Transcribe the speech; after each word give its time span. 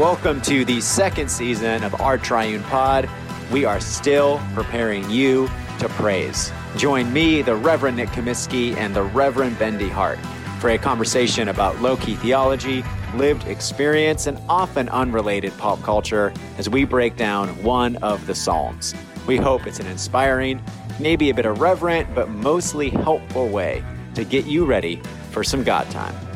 welcome 0.00 0.40
to 0.40 0.64
the 0.64 0.80
second 0.80 1.30
season 1.30 1.84
of 1.84 2.00
our 2.00 2.16
Triune 2.16 2.62
Pod. 2.62 3.06
We 3.52 3.66
are 3.66 3.80
still 3.80 4.40
preparing 4.54 5.10
you 5.10 5.46
to 5.78 5.90
praise. 5.90 6.50
Join 6.74 7.12
me, 7.12 7.42
the 7.42 7.54
Reverend 7.54 7.98
Nick 7.98 8.08
Comiskey, 8.08 8.74
and 8.78 8.96
the 8.96 9.02
Reverend 9.02 9.58
Bendy 9.58 9.90
Hart 9.90 10.18
for 10.58 10.70
a 10.70 10.78
conversation 10.78 11.48
about 11.48 11.82
low 11.82 11.98
key 11.98 12.14
theology, 12.14 12.82
lived 13.14 13.46
experience, 13.46 14.26
and 14.26 14.40
often 14.48 14.88
unrelated 14.88 15.54
pop 15.58 15.82
culture 15.82 16.32
as 16.56 16.66
we 16.66 16.86
break 16.86 17.18
down 17.18 17.48
one 17.62 17.96
of 17.96 18.26
the 18.26 18.34
Psalms. 18.34 18.94
We 19.26 19.36
hope 19.36 19.66
it's 19.66 19.80
an 19.80 19.86
inspiring, 19.86 20.62
maybe 20.98 21.28
a 21.28 21.34
bit 21.34 21.44
irreverent, 21.44 22.14
but 22.14 22.30
mostly 22.30 22.88
helpful 22.88 23.50
way 23.50 23.84
to 24.14 24.24
get 24.24 24.46
you 24.46 24.64
ready 24.64 25.02
for 25.30 25.44
some 25.44 25.62
God 25.62 25.90
time. 25.90 26.29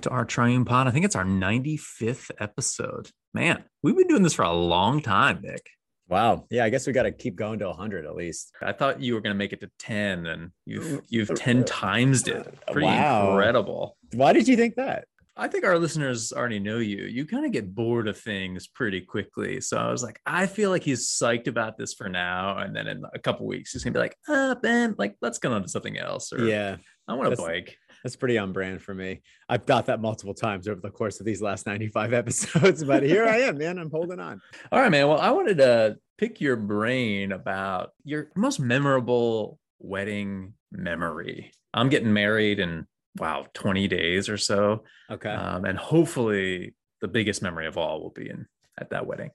Back 0.00 0.10
to 0.10 0.16
our 0.16 0.24
Triune 0.24 0.64
Pod. 0.64 0.86
I 0.86 0.92
think 0.92 1.04
it's 1.04 1.14
our 1.16 1.24
95th 1.24 2.30
episode. 2.38 3.10
Man, 3.34 3.64
we've 3.82 3.96
been 3.96 4.08
doing 4.08 4.22
this 4.22 4.32
for 4.32 4.44
a 4.44 4.52
long 4.52 5.02
time, 5.02 5.40
Nick. 5.42 5.68
Wow. 6.08 6.46
Yeah, 6.50 6.64
I 6.64 6.70
guess 6.70 6.86
we 6.86 6.94
got 6.94 7.02
to 7.02 7.12
keep 7.12 7.36
going 7.36 7.58
to 7.58 7.66
100 7.66 8.06
at 8.06 8.14
least. 8.14 8.50
I 8.62 8.72
thought 8.72 9.02
you 9.02 9.12
were 9.14 9.20
going 9.20 9.34
to 9.34 9.38
make 9.38 9.52
it 9.52 9.60
to 9.60 9.70
10 9.78 10.24
and 10.26 10.52
you've 10.64 10.84
mm, 10.84 11.02
you've 11.10 11.30
uh, 11.30 11.34
10 11.34 11.60
uh, 11.60 11.64
times 11.66 12.26
it. 12.26 12.46
Uh, 12.66 12.72
pretty 12.72 12.86
Wow. 12.86 13.32
incredible. 13.32 13.96
Why 14.14 14.32
did 14.32 14.48
you 14.48 14.56
think 14.56 14.76
that? 14.76 15.04
I 15.36 15.48
think 15.48 15.64
our 15.64 15.78
listeners 15.78 16.32
already 16.32 16.58
know 16.58 16.78
you. 16.78 17.04
You 17.04 17.26
kind 17.26 17.44
of 17.44 17.52
get 17.52 17.74
bored 17.74 18.08
of 18.08 18.18
things 18.18 18.66
pretty 18.68 19.02
quickly. 19.02 19.60
So 19.60 19.76
I 19.76 19.90
was 19.90 20.02
like, 20.02 20.18
I 20.24 20.46
feel 20.46 20.70
like 20.70 20.82
he's 20.82 21.08
psyched 21.08 21.46
about 21.46 21.76
this 21.76 21.92
for 21.92 22.08
now. 22.08 22.56
And 22.56 22.74
then 22.74 22.86
in 22.88 23.02
a 23.14 23.18
couple 23.18 23.46
weeks, 23.46 23.72
he's 23.72 23.84
gonna 23.84 23.92
be 23.94 24.00
like, 24.00 24.16
uh, 24.28 24.54
Ben, 24.56 24.94
like, 24.98 25.16
let's 25.20 25.38
go 25.38 25.52
on 25.52 25.62
to 25.62 25.68
something 25.68 25.98
else. 25.98 26.32
Or 26.32 26.44
Yeah, 26.44 26.76
I 27.06 27.14
want 27.14 27.32
a 27.32 27.36
bike. 27.36 27.76
That's 28.02 28.16
pretty 28.16 28.38
on 28.38 28.52
brand 28.52 28.82
for 28.82 28.94
me. 28.94 29.22
I've 29.48 29.64
thought 29.64 29.86
that 29.86 30.00
multiple 30.00 30.34
times 30.34 30.66
over 30.68 30.80
the 30.80 30.90
course 30.90 31.20
of 31.20 31.26
these 31.26 31.42
last 31.42 31.66
95 31.66 32.12
episodes, 32.12 32.84
but 32.84 33.02
here 33.02 33.26
I 33.26 33.38
am, 33.40 33.58
man. 33.58 33.78
I'm 33.78 33.90
holding 33.90 34.20
on. 34.20 34.40
All 34.72 34.80
right, 34.80 34.90
man. 34.90 35.08
Well, 35.08 35.20
I 35.20 35.30
wanted 35.30 35.58
to 35.58 35.96
pick 36.18 36.40
your 36.40 36.56
brain 36.56 37.32
about 37.32 37.90
your 38.04 38.30
most 38.36 38.60
memorable 38.60 39.58
wedding 39.78 40.54
memory. 40.72 41.52
I'm 41.74 41.88
getting 41.88 42.12
married 42.12 42.58
in 42.58 42.86
wow, 43.18 43.46
20 43.54 43.88
days 43.88 44.28
or 44.28 44.36
so. 44.36 44.84
Okay. 45.10 45.30
Um, 45.30 45.64
and 45.64 45.76
hopefully 45.78 46.74
the 47.00 47.08
biggest 47.08 47.42
memory 47.42 47.66
of 47.66 47.76
all 47.76 48.00
will 48.02 48.10
be 48.10 48.28
in 48.30 48.46
at 48.78 48.90
that 48.90 49.06
wedding. 49.06 49.30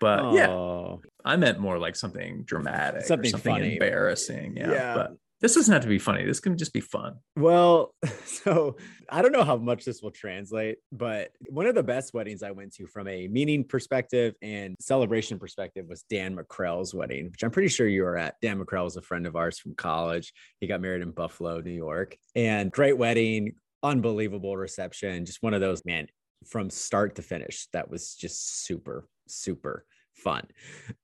But 0.00 0.32
yeah, 0.32 0.48
Oh, 0.48 1.02
I 1.24 1.36
meant 1.36 1.58
more 1.58 1.78
like 1.78 1.94
something 1.94 2.42
dramatic, 2.44 3.02
Something 3.02 3.30
something, 3.30 3.50
something 3.52 3.62
funny. 3.62 3.72
embarrassing. 3.74 4.56
Yeah, 4.56 4.72
Yeah. 4.72 4.94
But 4.94 5.12
this 5.40 5.54
doesn't 5.54 5.72
have 5.72 5.82
to 5.82 5.88
be 5.88 5.98
funny. 5.98 6.24
This 6.24 6.40
can 6.40 6.56
just 6.56 6.72
be 6.72 6.80
fun. 6.80 7.16
Well, 7.36 7.94
so 8.24 8.76
I 9.08 9.22
don't 9.22 9.32
know 9.32 9.44
how 9.44 9.56
much 9.56 9.84
this 9.84 10.02
will 10.02 10.10
translate, 10.10 10.78
but 10.92 11.30
one 11.48 11.66
of 11.66 11.74
the 11.74 11.82
best 11.82 12.12
weddings 12.12 12.42
I 12.42 12.50
went 12.50 12.74
to 12.74 12.86
from 12.86 13.08
a 13.08 13.26
meaning 13.28 13.64
perspective 13.64 14.34
and 14.42 14.76
celebration 14.80 15.38
perspective 15.38 15.86
was 15.88 16.02
Dan 16.02 16.36
McCrell's 16.36 16.94
wedding, 16.94 17.30
which 17.30 17.42
I'm 17.42 17.50
pretty 17.50 17.68
sure 17.68 17.88
you 17.88 18.02
were 18.02 18.18
at. 18.18 18.34
Dan 18.42 18.62
McCrell 18.62 18.84
was 18.84 18.96
a 18.96 19.02
friend 19.02 19.26
of 19.26 19.34
ours 19.34 19.58
from 19.58 19.74
college. 19.74 20.32
He 20.60 20.66
got 20.66 20.82
married 20.82 21.02
in 21.02 21.10
Buffalo, 21.10 21.60
New 21.60 21.70
York, 21.70 22.16
and 22.34 22.70
great 22.70 22.98
wedding, 22.98 23.54
unbelievable 23.82 24.56
reception. 24.56 25.24
Just 25.24 25.42
one 25.42 25.54
of 25.54 25.62
those, 25.62 25.84
man, 25.86 26.06
from 26.46 26.68
start 26.68 27.16
to 27.16 27.22
finish. 27.22 27.66
That 27.72 27.90
was 27.90 28.14
just 28.14 28.66
super, 28.66 29.08
super 29.26 29.86
fun. 30.14 30.46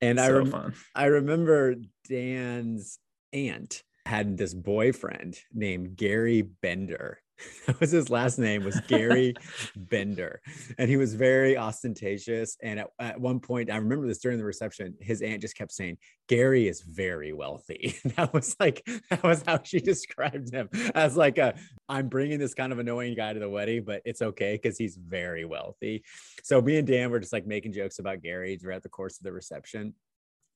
And 0.02 0.20
I 0.20 0.28
rem- 0.28 0.50
fun. 0.50 0.74
I 0.94 1.06
remember 1.06 1.76
Dan's 2.08 2.98
aunt 3.32 3.82
had 4.06 4.36
this 4.36 4.54
boyfriend 4.54 5.38
named 5.52 5.96
Gary 5.96 6.42
Bender. 6.42 7.18
That 7.66 7.80
was 7.80 7.90
his 7.90 8.08
last 8.08 8.38
name 8.38 8.64
was 8.64 8.80
Gary 8.88 9.34
Bender. 9.76 10.40
And 10.78 10.88
he 10.88 10.96
was 10.96 11.14
very 11.14 11.56
ostentatious. 11.58 12.56
And 12.62 12.80
at, 12.80 12.86
at 12.98 13.20
one 13.20 13.40
point, 13.40 13.70
I 13.70 13.76
remember 13.76 14.06
this 14.06 14.20
during 14.20 14.38
the 14.38 14.44
reception, 14.44 14.94
his 15.00 15.20
aunt 15.20 15.42
just 15.42 15.56
kept 15.56 15.72
saying, 15.72 15.98
Gary 16.28 16.66
is 16.66 16.80
very 16.80 17.34
wealthy. 17.34 17.96
And 18.04 18.14
that 18.14 18.32
was 18.32 18.56
like, 18.58 18.88
that 19.10 19.22
was 19.22 19.42
how 19.46 19.60
she 19.62 19.80
described 19.80 20.50
him 20.50 20.70
as 20.94 21.16
like 21.16 21.36
a, 21.38 21.54
I'm 21.88 22.08
bringing 22.08 22.38
this 22.38 22.54
kind 22.54 22.72
of 22.72 22.78
annoying 22.78 23.16
guy 23.16 23.32
to 23.32 23.40
the 23.40 23.50
wedding, 23.50 23.84
but 23.84 24.00
it's 24.04 24.22
okay 24.22 24.54
because 24.54 24.78
he's 24.78 24.96
very 24.96 25.44
wealthy. 25.44 26.04
So 26.42 26.62
me 26.62 26.78
and 26.78 26.86
Dan 26.86 27.10
were 27.10 27.20
just 27.20 27.32
like 27.32 27.46
making 27.46 27.72
jokes 27.72 27.98
about 27.98 28.22
Gary 28.22 28.56
throughout 28.56 28.82
the 28.82 28.88
course 28.88 29.18
of 29.18 29.24
the 29.24 29.32
reception. 29.32 29.92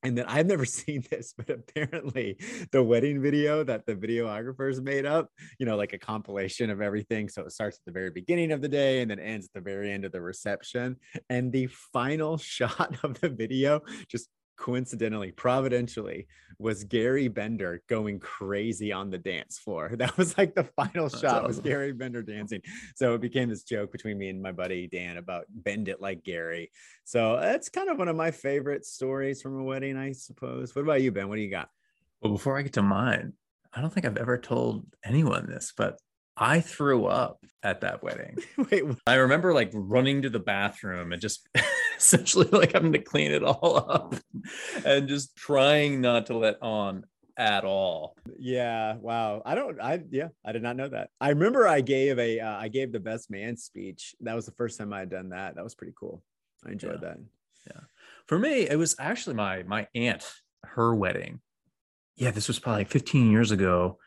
And 0.03 0.16
then 0.16 0.25
I've 0.27 0.47
never 0.47 0.65
seen 0.81 1.05
this, 1.11 1.34
but 1.37 1.50
apparently 1.50 2.38
the 2.72 2.83
wedding 2.83 3.21
video 3.21 3.62
that 3.65 3.87
the 3.87 3.94
videographers 3.94 4.83
made 4.83 5.06
up, 5.06 5.28
you 5.59 5.66
know, 5.66 5.77
like 5.77 5.93
a 5.93 5.99
compilation 5.99 6.71
of 6.71 6.81
everything. 6.81 7.28
So 7.28 7.43
it 7.43 7.53
starts 7.53 7.77
at 7.78 7.84
the 7.87 7.93
very 7.93 8.11
beginning 8.11 8.53
of 8.53 8.62
the 8.62 8.69
day 8.69 9.00
and 9.00 9.11
then 9.11 9.21
ends 9.21 9.47
at 9.47 9.53
the 9.53 9.61
very 9.61 9.93
end 9.93 10.05
of 10.05 10.12
the 10.12 10.21
reception. 10.21 10.97
And 11.28 11.53
the 11.53 11.66
final 11.93 12.38
shot 12.38 12.97
of 13.03 13.21
the 13.21 13.28
video, 13.28 13.83
just 14.09 14.28
coincidentally, 14.60 15.32
providentially, 15.32 16.28
was 16.59 16.84
Gary 16.84 17.28
Bender 17.28 17.82
going 17.88 18.21
crazy 18.21 18.93
on 18.93 19.10
the 19.10 19.19
dance 19.19 19.59
floor. 19.59 19.91
That 19.97 20.16
was 20.16 20.37
like 20.38 20.54
the 20.54 20.65
final 20.65 21.09
That's 21.09 21.21
shot 21.21 21.47
was. 21.47 21.59
Gary 21.59 21.93
Bender 21.93 22.22
dancing. 22.22 22.60
So 22.94 23.15
it 23.15 23.22
became 23.22 23.49
this 23.49 23.65
joke 23.65 23.91
between 23.91 24.19
me 24.19 24.28
and 24.28 24.41
my 24.41 24.53
buddy 24.53 24.87
Dan 24.87 25.16
about 25.16 25.47
bend 25.49 25.88
it 25.88 26.00
like 26.00 26.22
Gary. 26.22 26.70
So 27.04 27.38
that's 27.41 27.70
kind 27.70 27.88
of 27.88 27.99
one 27.99 28.09
of 28.09 28.16
my 28.16 28.31
favorite 28.31 28.84
stories 28.84 29.43
from 29.43 29.59
a 29.59 29.65
wedding, 29.65 29.97
I 29.97 30.12
suppose. 30.12 30.76
What 30.76 30.82
about 30.82 31.03
you, 31.03 31.10
Ben? 31.10 31.28
What 31.28 31.37
do 31.37 31.43
you 31.43 31.50
got? 31.50 31.70
Well, 32.22 32.32
before 32.32 32.59
I 32.59 32.62
get 32.62 32.75
to 32.75 32.82
mine, 32.82 33.32
I 33.72 33.81
don't 33.81 33.93
think 33.93 34.04
I've 34.04 34.19
ever 34.19 34.37
told 34.37 34.84
anyone 35.03 35.47
this, 35.47 35.72
but 35.75 35.99
I 36.37 36.60
threw 36.60 37.06
up 37.06 37.44
at 37.62 37.81
that 37.81 38.03
wedding. 38.03 38.37
Wait, 38.70 38.87
what? 38.87 38.99
I 39.06 39.15
remember 39.15 39.54
like 39.54 39.70
running 39.72 40.22
to 40.22 40.31
the 40.31 40.38
bathroom 40.38 41.12
and 41.12 41.20
just 41.20 41.49
essentially 42.00 42.49
like 42.53 42.72
having 42.72 42.93
to 42.93 42.99
clean 42.99 43.31
it 43.31 43.44
all 43.44 43.77
up 43.88 44.15
and 44.84 45.06
just 45.09 45.37
trying 45.37 46.00
not 46.00 46.27
to 46.27 46.37
let 46.37 46.61
on 46.62 47.05
at 47.37 47.65
all. 47.65 48.16
yeah, 48.38 48.97
wow. 48.97 49.43
I 49.47 49.55
don't. 49.55 49.81
I 49.81 50.03
yeah, 50.11 50.28
I 50.44 50.53
did 50.53 50.62
not 50.62 50.77
know 50.77 50.88
that. 50.88 51.11
I 51.21 51.31
remember 51.31 51.66
I 51.69 51.81
gave 51.81 52.19
a 52.19 52.41
uh, 52.41 52.56
I 52.56 52.69
gave 52.69 52.93
the 52.93 53.00
best 53.00 53.31
man 53.31 53.56
speech. 53.56 54.15
That 54.21 54.34
was 54.34 54.47
the 54.47 54.53
first 54.53 54.78
time 54.78 54.93
I 54.93 55.00
had 55.00 55.11
done 55.11 55.31
that. 55.31 55.55
That 55.55 55.65
was 55.65 55.75
pretty 55.75 55.94
cool. 55.99 56.22
I 56.66 56.72
enjoyed 56.72 57.00
that. 57.00 57.19
Yeah. 57.66 57.81
For 58.27 58.38
me, 58.38 58.69
it 58.69 58.77
was 58.77 58.97
actually 58.99 59.37
my 59.37 59.62
my 59.62 59.87
aunt, 59.94 60.31
her 60.65 60.94
wedding. 60.94 61.41
Yeah, 62.17 62.31
this 62.31 62.49
was 62.49 62.59
probably 62.59 62.81
like 62.81 62.91
15 62.91 63.31
years 63.31 63.50
ago. 63.50 63.99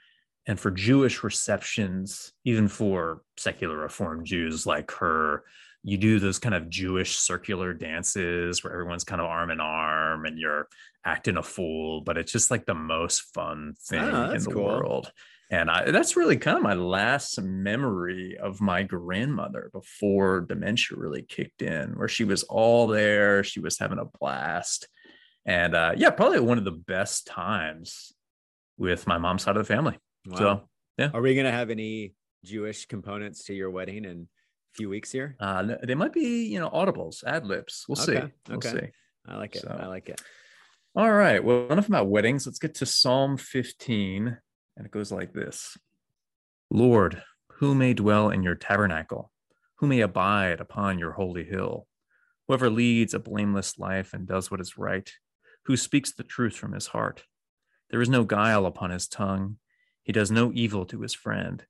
And 0.46 0.60
for 0.60 0.70
Jewish 0.70 1.24
receptions, 1.24 2.34
even 2.44 2.68
for 2.68 3.22
secular 3.38 3.78
Reformed 3.78 4.26
Jews 4.26 4.68
like 4.68 4.92
her, 4.92 5.46
you 5.84 5.98
do 5.98 6.20
those 6.20 6.40
kind 6.40 6.56
of 6.56 6.70
Jewish 6.70 7.18
circular 7.18 7.74
dances 7.74 8.64
where 8.64 8.74
everyone's 8.74 9.04
kind 9.04 9.20
of 9.22 9.28
arm 9.28 9.52
in 9.52 9.60
arm 9.60 10.26
and 10.26 10.40
you're 10.40 10.68
acting 11.06 11.38
a 11.38 11.44
fool, 11.44 12.02
but 12.02 12.18
it's 12.18 12.32
just 12.32 12.50
like 12.50 12.66
the 12.66 12.74
most 12.74 13.34
fun 13.34 13.76
thing 13.88 14.00
Ah, 14.02 14.32
in 14.32 14.42
the 14.44 14.52
cool. 14.52 14.64
world. 14.64 15.12
And 15.52 15.70
I, 15.70 15.92
that's 15.92 16.16
really 16.16 16.38
kind 16.38 16.58
of 16.58 16.64
my 16.64 16.74
last 16.74 17.40
memory 17.40 18.38
of 18.42 18.62
my 18.62 18.84
grandmother 18.84 19.70
before 19.74 20.42
dementia 20.42 20.98
really 20.98 21.22
kicked 21.22 21.62
in, 21.62 21.92
where 21.92 22.08
she 22.08 22.24
was 22.24 22.44
all 22.44 22.88
there. 22.88 23.44
She 23.44 23.60
was 23.60 23.78
having 23.78 24.00
a 24.00 24.06
blast. 24.20 24.88
And 25.46 25.76
uh, 25.76 25.92
yeah, 25.98 26.10
probably 26.12 26.40
one 26.40 26.58
of 26.58 26.64
the 26.64 26.72
best 26.72 27.28
times 27.28 28.14
with 28.78 29.06
my 29.06 29.18
mom's 29.18 29.44
side 29.44 29.58
of 29.58 29.68
the 29.68 29.74
family. 29.74 30.00
Wow. 30.26 30.38
So 30.38 30.70
yeah. 30.98 31.10
Are 31.14 31.22
we 31.22 31.36
gonna 31.36 31.52
have 31.52 31.70
any 31.70 32.14
Jewish 32.46 32.86
components 32.86 33.44
to 33.46 33.54
your 33.54 33.70
wedding 33.70 34.06
in 34.06 34.12
a 34.12 34.33
few 34.74 34.90
weeks 34.90 35.12
here? 35.12 35.36
uh, 35.40 35.76
they 35.84 35.96
might 35.96 36.14
be, 36.14 36.46
you 36.46 36.60
know, 36.60 36.70
audibles, 36.70 37.24
ad 37.26 37.46
libs. 37.46 37.86
We'll 37.88 37.96
see. 37.96 38.18
Okay, 38.18 38.32
We'll 38.48 38.58
okay. 38.58 38.70
see. 38.72 38.88
I 39.28 39.38
like 39.38 39.56
it. 39.56 39.62
So- 39.62 39.78
I 39.80 39.88
like 39.88 40.10
it. 40.10 40.22
All 40.96 41.12
right. 41.12 41.44
Well, 41.44 41.68
enough 41.72 41.88
about 41.88 42.08
weddings. 42.10 42.46
Let's 42.46 42.60
get 42.60 42.76
to 42.76 42.86
Psalm 42.86 43.38
15. 43.38 44.38
And 44.78 44.86
it 44.86 44.92
goes 44.92 45.12
like 45.12 45.34
this 45.34 45.78
Lord, 46.70 47.22
who 47.54 47.74
may 47.76 47.94
dwell 47.94 48.30
in 48.30 48.44
your 48.44 48.56
tabernacle? 48.56 49.32
Who 49.78 49.88
may 49.88 50.02
abide 50.02 50.60
upon 50.60 51.00
your 51.00 51.12
holy 51.14 51.44
hill? 51.46 51.88
Whoever 52.48 52.70
leads 52.70 53.14
a 53.14 53.20
blameless 53.20 53.78
life 53.80 54.14
and 54.14 54.28
does 54.28 54.52
what 54.52 54.60
is 54.62 54.78
right, 54.78 55.10
who 55.66 55.78
speaks 55.78 56.12
the 56.12 56.24
truth 56.24 56.56
from 56.56 56.74
his 56.74 56.88
heart. 56.88 57.24
There 57.90 58.02
is 58.02 58.10
no 58.10 58.24
guile 58.24 58.66
upon 58.66 58.90
his 58.92 59.08
tongue. 59.08 59.58
He 60.04 60.12
does 60.12 60.32
no 60.32 60.52
evil 60.54 60.86
to 60.88 61.02
his 61.02 61.14
friend. 61.14 61.66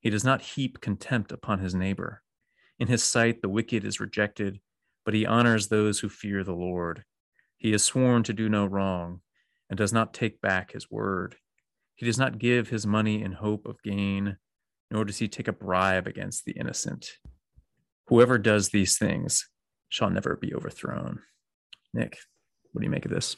He 0.00 0.10
does 0.10 0.24
not 0.24 0.42
heap 0.42 0.80
contempt 0.80 1.30
upon 1.32 1.60
his 1.60 1.74
neighbor. 1.74 2.22
In 2.78 2.88
his 2.88 3.02
sight, 3.02 3.42
the 3.42 3.48
wicked 3.48 3.84
is 3.84 4.00
rejected, 4.00 4.60
but 5.04 5.14
he 5.14 5.26
honors 5.26 5.68
those 5.68 6.00
who 6.00 6.08
fear 6.08 6.44
the 6.44 6.52
Lord. 6.52 7.04
He 7.56 7.72
has 7.72 7.82
sworn 7.82 8.22
to 8.24 8.32
do 8.32 8.48
no 8.48 8.66
wrong 8.66 9.20
and 9.68 9.76
does 9.76 9.92
not 9.92 10.14
take 10.14 10.40
back 10.40 10.72
his 10.72 10.90
word. 10.90 11.36
He 11.96 12.06
does 12.06 12.18
not 12.18 12.38
give 12.38 12.68
his 12.68 12.86
money 12.86 13.22
in 13.22 13.32
hope 13.32 13.66
of 13.66 13.82
gain, 13.82 14.36
nor 14.90 15.04
does 15.04 15.18
he 15.18 15.26
take 15.26 15.48
a 15.48 15.52
bribe 15.52 16.06
against 16.06 16.44
the 16.44 16.52
innocent. 16.52 17.10
Whoever 18.06 18.38
does 18.38 18.68
these 18.68 18.96
things 18.96 19.48
shall 19.88 20.08
never 20.08 20.36
be 20.36 20.54
overthrown. 20.54 21.20
Nick, 21.92 22.16
what 22.72 22.80
do 22.80 22.86
you 22.86 22.90
make 22.90 23.04
of 23.04 23.10
this? 23.10 23.36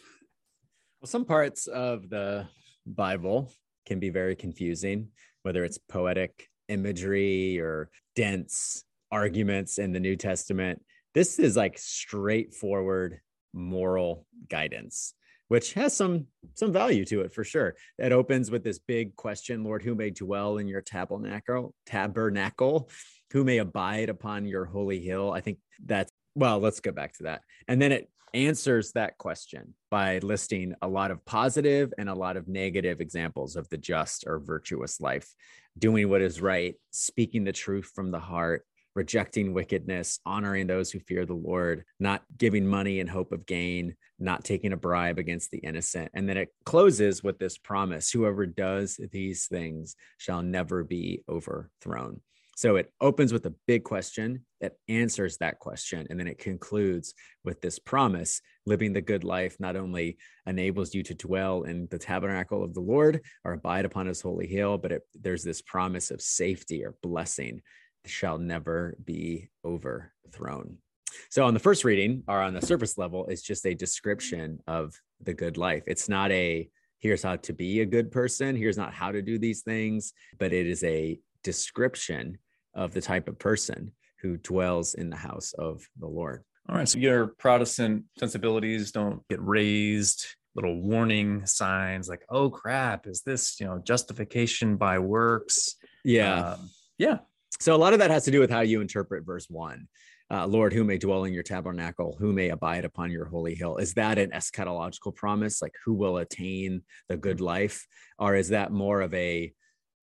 Well, 1.01 1.09
some 1.09 1.25
parts 1.25 1.67
of 1.67 2.11
the 2.11 2.47
Bible 2.87 3.51
can 3.87 3.99
be 3.99 4.11
very 4.11 4.37
confusing, 4.37 5.09
whether 5.43 5.65
it's 5.65 5.79
poetic 5.79 6.49
imagery 6.69 7.59
or 7.59 7.89
dense 8.15 8.85
arguments 9.12 9.79
in 9.79 9.93
the 9.93 10.01
New 10.01 10.17
Testament. 10.17 10.83
This 11.15 11.39
is 11.39 11.57
like 11.57 11.79
straightforward 11.79 13.21
moral 13.53 14.27
guidance 14.49 15.15
which 15.51 15.73
has 15.73 15.93
some 15.97 16.27
some 16.55 16.73
value 16.73 17.05
to 17.05 17.23
it 17.23 17.35
for 17.35 17.43
sure. 17.43 17.75
It 17.99 18.12
opens 18.12 18.53
with 18.53 18.62
this 18.62 18.79
big 18.79 19.17
question, 19.17 19.65
Lord, 19.65 19.83
who 19.83 19.97
may 19.97 20.11
dwell 20.11 20.59
in 20.59 20.69
your 20.69 20.81
tabernacle, 20.81 21.75
tabernacle, 21.87 22.89
who 23.33 23.43
may 23.43 23.59
abide 23.59 24.11
upon 24.11 24.47
your 24.47 24.65
holy 24.65 25.01
hill? 25.01 25.33
I 25.33 25.41
think 25.41 25.59
that's 25.85 26.13
well, 26.37 26.61
let's 26.61 26.79
go 26.79 26.93
back 26.93 27.15
to 27.15 27.25
that. 27.25 27.43
And 27.67 27.83
then 27.83 27.91
it 27.91 28.09
answers 28.33 28.93
that 28.93 29.19
question 29.19 29.75
by 29.91 30.21
listing 30.21 30.73
a 30.83 30.89
lot 30.89 31.11
of 31.11 31.25
positive 31.25 31.93
and 31.99 32.09
a 32.09 32.15
lot 32.15 32.37
of 32.37 32.47
negative 32.47 33.01
examples 33.01 33.56
of 33.56 33.69
the 33.71 33.77
just 33.77 34.25
or 34.29 34.39
virtuous 34.39 35.01
life, 35.01 35.35
doing 35.77 36.09
what 36.09 36.23
is 36.23 36.41
right, 36.41 36.77
speaking 36.93 37.43
the 37.43 37.51
truth 37.51 37.91
from 37.93 38.13
the 38.13 38.21
heart, 38.21 38.65
rejecting 38.95 39.55
wickedness, 39.55 40.21
honoring 40.27 40.67
those 40.67 40.91
who 40.91 41.01
fear 41.01 41.27
the 41.27 41.35
Lord, 41.35 41.85
not 41.99 42.23
giving 42.37 42.67
money 42.67 43.01
in 43.01 43.07
hope 43.07 43.33
of 43.33 43.47
gain, 43.47 43.97
not 44.19 44.45
taking 44.45 44.73
a 44.73 44.77
bribe 44.77 45.19
against 45.19 45.51
the 45.51 45.59
innocent. 45.59 46.11
And 46.15 46.29
then 46.29 46.37
it 46.37 46.49
closes 46.65 47.23
with 47.23 47.39
this 47.39 47.59
promise 47.59 48.11
whoever 48.11 48.47
does 48.47 49.01
these 49.13 49.47
things 49.47 49.97
shall 50.19 50.43
never 50.43 50.85
be 50.85 51.23
overthrown. 51.29 52.21
So 52.61 52.77
it 52.77 52.93
opens 53.01 53.33
with 53.33 53.47
a 53.47 53.55
big 53.67 53.85
question, 53.85 54.45
that 54.61 54.75
answers 54.87 55.39
that 55.39 55.59
question, 55.61 56.07
and 56.11 56.21
then 56.21 56.27
it 56.27 56.39
concludes 56.39 57.15
with 57.43 57.63
this 57.63 57.79
promise 57.79 58.43
living 58.67 58.93
the 58.93 59.01
good 59.01 59.25
life 59.25 59.57
not 59.59 59.77
only 59.77 60.19
enables 60.47 60.95
you 60.95 61.03
to 61.05 61.15
dwell 61.15 61.63
in 61.63 61.89
the 61.91 61.99
tabernacle 61.99 62.63
of 62.63 62.75
the 62.75 62.81
Lord 62.81 63.23
or 63.47 63.55
abide 63.55 63.87
upon 63.87 64.07
his 64.07 64.21
holy 64.21 64.47
hill, 64.47 64.77
but 64.77 64.93
it, 64.93 65.03
there's 65.19 65.43
this 65.43 65.63
promise 65.63 66.11
of 66.11 66.21
safety 66.21 66.85
or 66.85 66.95
blessing 67.03 67.63
shall 68.06 68.38
never 68.38 68.97
be 69.05 69.50
overthrown. 69.64 70.79
So, 71.29 71.44
on 71.44 71.55
the 71.55 71.61
first 71.61 71.85
reading, 71.85 72.23
or 72.29 72.41
on 72.41 72.55
the 72.55 72.64
surface 72.64 72.97
level, 72.97 73.26
it's 73.26 73.43
just 73.43 73.67
a 73.67 73.75
description 73.75 74.61
of 74.67 74.94
the 75.20 75.35
good 75.35 75.56
life. 75.56 75.82
It's 75.87 76.08
not 76.08 76.31
a 76.31 76.69
here's 77.00 77.23
how 77.23 77.37
to 77.37 77.52
be 77.52 77.81
a 77.81 77.87
good 77.87 78.11
person, 78.11 78.55
here's 78.55 78.76
not 78.76 78.93
how 78.93 79.11
to 79.11 79.23
do 79.23 79.38
these 79.38 79.62
things, 79.62 80.12
but 80.38 80.52
it 80.52 80.67
is 80.67 80.85
a 80.85 81.19
description 81.43 82.38
of 82.75 82.93
the 82.93 83.00
type 83.00 83.29
of 83.29 83.38
person 83.38 83.91
who 84.20 84.37
dwells 84.37 84.94
in 84.94 85.11
the 85.11 85.17
house 85.17 85.53
of 85.55 85.82
the 85.99 86.06
Lord. 86.06 86.44
All 86.69 86.76
right. 86.76 86.88
So, 86.88 86.99
your 86.99 87.29
Protestant 87.29 88.05
sensibilities 88.19 88.93
don't 88.93 89.26
get 89.29 89.43
raised 89.43 90.26
little 90.56 90.81
warning 90.81 91.46
signs 91.46 92.08
like 92.08 92.23
oh 92.29 92.50
crap 92.50 93.06
is 93.06 93.23
this 93.23 93.61
you 93.61 93.67
know 93.67 93.81
justification 93.85 94.76
by 94.76 94.99
works 94.99 95.76
yeah 96.05 96.55
um, 96.55 96.70
yeah 96.99 97.19
so 97.61 97.75
a 97.75 97.79
lot 97.79 97.93
of 97.93 97.99
that 97.99 98.11
has 98.11 98.25
to 98.25 98.31
do 98.31 98.41
with 98.41 98.51
how 98.51 98.61
you 98.61 98.81
interpret 98.81 99.25
verse 99.25 99.47
one. 99.49 99.87
Uh, 100.33 100.47
Lord, 100.47 100.73
who 100.73 100.85
may 100.85 100.97
dwell 100.97 101.25
in 101.25 101.33
your 101.33 101.43
tabernacle, 101.43 102.17
who 102.19 102.33
may 102.33 102.51
abide 102.51 102.85
upon 102.85 103.11
your 103.11 103.25
holy 103.25 103.55
hill? 103.55 103.79
Is 103.79 103.95
that 103.95 104.17
an 104.17 104.31
eschatological 104.31 105.15
promise, 105.15 105.61
like 105.61 105.75
who 105.85 105.95
will 105.95 106.19
attain 106.19 106.83
the 107.09 107.17
good 107.17 107.41
life? 107.41 107.85
Or 108.19 108.37
is 108.37 108.51
that 108.51 108.71
more 108.71 109.01
of 109.01 109.12
a 109.12 109.53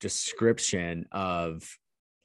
description 0.01 1.06
of 1.13 1.63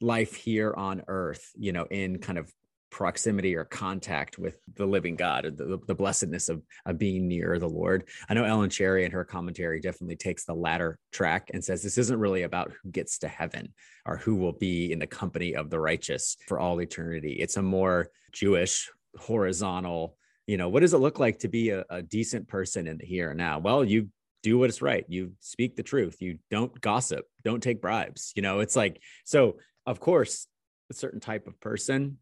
life 0.01 0.35
here 0.35 0.73
on 0.75 1.03
earth, 1.07 1.49
you 1.55 1.71
know, 1.71 1.85
in 1.85 2.19
kind 2.19 2.37
of 2.37 2.51
proximity 2.93 3.55
or 3.55 3.65
contact 3.65 4.37
with 4.37 4.57
the 4.75 4.85
living 4.85 5.15
God, 5.15 5.43
the, 5.57 5.79
the 5.87 5.95
blessedness 5.95 6.47
of, 6.47 6.61
of 6.85 6.99
being 6.99 7.27
near 7.27 7.57
the 7.57 7.67
Lord. 7.67 8.07
I 8.29 8.35
know 8.35 8.45
Ellen 8.45 8.69
Charry 8.69 9.03
in 9.03 9.11
her 9.11 9.25
commentary 9.25 9.81
definitely 9.81 10.15
takes 10.15 10.45
the 10.45 10.53
latter 10.53 10.99
track 11.11 11.49
and 11.53 11.63
says 11.63 11.81
this 11.81 11.97
isn't 11.97 12.19
really 12.19 12.43
about 12.43 12.71
who 12.71 12.91
gets 12.91 13.17
to 13.19 13.27
heaven 13.27 13.73
or 14.05 14.17
who 14.17 14.35
will 14.35 14.53
be 14.53 14.91
in 14.91 14.99
the 14.99 15.07
company 15.07 15.55
of 15.55 15.71
the 15.71 15.79
righteous 15.79 16.37
for 16.47 16.59
all 16.59 16.79
eternity. 16.79 17.33
It's 17.33 17.57
a 17.57 17.63
more 17.63 18.09
Jewish, 18.31 18.89
horizontal, 19.17 20.15
you 20.45 20.57
know, 20.57 20.69
what 20.69 20.81
does 20.81 20.93
it 20.93 20.99
look 20.99 21.17
like 21.17 21.39
to 21.39 21.47
be 21.47 21.71
a, 21.71 21.83
a 21.89 22.03
decent 22.03 22.47
person 22.47 22.87
in 22.87 22.97
the 22.97 23.05
here 23.05 23.31
and 23.31 23.37
now? 23.39 23.57
Well, 23.57 23.83
you 23.83 24.09
do 24.43 24.59
what 24.59 24.69
is 24.69 24.81
right. 24.81 25.05
You 25.07 25.31
speak 25.39 25.75
the 25.75 25.83
truth. 25.83 26.17
You 26.21 26.37
don't 26.51 26.79
gossip. 26.79 27.25
Don't 27.43 27.63
take 27.63 27.81
bribes. 27.81 28.33
You 28.35 28.43
know, 28.43 28.59
it's 28.59 28.75
like, 28.75 29.01
so 29.25 29.57
of 29.87 29.99
course, 29.99 30.47
a 30.91 30.93
certain 30.93 31.19
type 31.19 31.47
of 31.47 31.59
person 31.59 32.17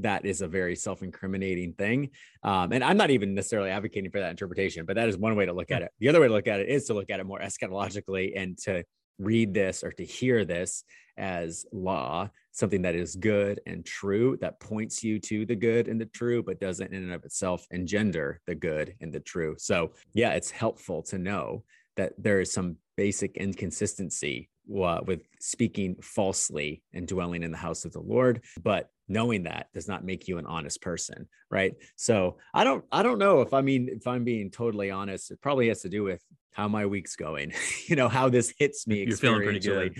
that 0.00 0.24
is 0.24 0.40
a 0.40 0.48
very 0.48 0.76
self-incriminating 0.76 1.74
thing. 1.74 2.10
Um, 2.42 2.72
and 2.72 2.82
i'm 2.82 2.96
not 2.96 3.10
even 3.10 3.34
necessarily 3.34 3.70
advocating 3.70 4.10
for 4.10 4.20
that 4.20 4.30
interpretation 4.30 4.84
but 4.86 4.96
that 4.96 5.08
is 5.08 5.16
one 5.16 5.36
way 5.36 5.46
to 5.46 5.52
look 5.52 5.70
at 5.70 5.82
it. 5.82 5.90
The 6.00 6.08
other 6.08 6.20
way 6.20 6.28
to 6.28 6.32
look 6.32 6.46
at 6.46 6.60
it 6.60 6.68
is 6.68 6.86
to 6.86 6.94
look 6.94 7.10
at 7.10 7.20
it 7.20 7.26
more 7.26 7.40
eschatologically 7.40 8.32
and 8.36 8.58
to 8.58 8.84
read 9.18 9.54
this 9.54 9.84
or 9.84 9.92
to 9.92 10.04
hear 10.04 10.44
this 10.44 10.84
as 11.16 11.66
law 11.72 12.28
something 12.52 12.82
that 12.82 12.94
is 12.94 13.16
good 13.16 13.60
and 13.66 13.84
true 13.84 14.36
that 14.40 14.60
points 14.60 15.02
you 15.02 15.18
to 15.18 15.46
the 15.46 15.54
good 15.54 15.88
and 15.88 16.00
the 16.00 16.06
true 16.06 16.42
but 16.42 16.60
doesn't 16.60 16.92
in 16.92 17.02
and 17.02 17.12
of 17.12 17.24
itself 17.24 17.66
engender 17.70 18.40
the 18.46 18.54
good 18.54 18.94
and 19.00 19.12
the 19.12 19.20
true. 19.20 19.54
So 19.58 19.92
yeah 20.14 20.32
it's 20.32 20.50
helpful 20.50 21.02
to 21.04 21.18
know 21.18 21.64
that 21.96 22.12
there 22.18 22.40
is 22.40 22.52
some 22.52 22.76
basic 22.96 23.36
inconsistency 23.36 24.48
uh, 24.80 25.00
with 25.06 25.22
speaking 25.40 25.96
falsely 26.02 26.82
and 26.92 27.06
dwelling 27.06 27.42
in 27.42 27.50
the 27.50 27.58
house 27.58 27.84
of 27.84 27.92
the 27.92 28.00
Lord. 28.00 28.42
But 28.62 28.90
knowing 29.08 29.42
that 29.44 29.68
does 29.74 29.88
not 29.88 30.04
make 30.04 30.28
you 30.28 30.38
an 30.38 30.46
honest 30.46 30.80
person, 30.80 31.28
right? 31.50 31.74
So 31.96 32.38
I 32.54 32.64
don't, 32.64 32.84
I 32.90 33.02
don't 33.02 33.18
know 33.18 33.40
if 33.40 33.52
I 33.52 33.60
mean, 33.60 33.88
if 33.90 34.06
I'm 34.06 34.24
being 34.24 34.50
totally 34.50 34.90
honest, 34.90 35.30
it 35.30 35.40
probably 35.40 35.68
has 35.68 35.82
to 35.82 35.88
do 35.88 36.02
with 36.02 36.22
how 36.52 36.68
my 36.68 36.86
week's 36.86 37.16
going, 37.16 37.52
you 37.86 37.96
know, 37.96 38.08
how 38.08 38.28
this 38.28 38.54
hits 38.58 38.86
me. 38.86 39.04
You're 39.04 39.16
feeling 39.16 39.42
pretty 39.42 39.60
good. 39.60 39.96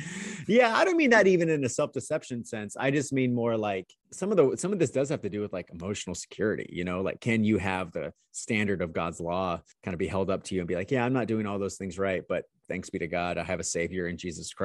Yeah, 0.46 0.76
I 0.76 0.84
don't 0.84 0.96
mean 0.96 1.10
that 1.10 1.26
even 1.26 1.48
in 1.48 1.64
a 1.64 1.68
self-deception 1.68 2.44
sense. 2.44 2.76
I 2.76 2.90
just 2.90 3.12
mean 3.12 3.34
more 3.34 3.56
like 3.56 3.92
some 4.12 4.30
of 4.30 4.36
the 4.36 4.56
some 4.56 4.72
of 4.72 4.78
this 4.78 4.90
does 4.90 5.08
have 5.08 5.22
to 5.22 5.30
do 5.30 5.40
with 5.40 5.52
like 5.52 5.70
emotional 5.72 6.14
security, 6.14 6.68
you 6.70 6.84
know, 6.84 7.00
like 7.00 7.20
can 7.20 7.44
you 7.44 7.58
have 7.58 7.92
the 7.92 8.12
standard 8.32 8.82
of 8.82 8.92
God's 8.92 9.20
law 9.20 9.60
kind 9.82 9.94
of 9.94 9.98
be 9.98 10.06
held 10.06 10.30
up 10.30 10.44
to 10.44 10.54
you 10.54 10.60
and 10.60 10.68
be 10.68 10.74
like, 10.74 10.90
yeah, 10.90 11.04
I'm 11.04 11.12
not 11.12 11.26
doing 11.26 11.46
all 11.46 11.58
those 11.58 11.76
things 11.76 11.98
right, 11.98 12.22
but 12.28 12.44
thanks 12.68 12.90
be 12.90 12.98
to 12.98 13.08
God, 13.08 13.38
I 13.38 13.44
have 13.44 13.60
a 13.60 13.64
savior 13.64 14.08
in 14.08 14.16
Jesus 14.16 14.52
Christ? 14.52 14.61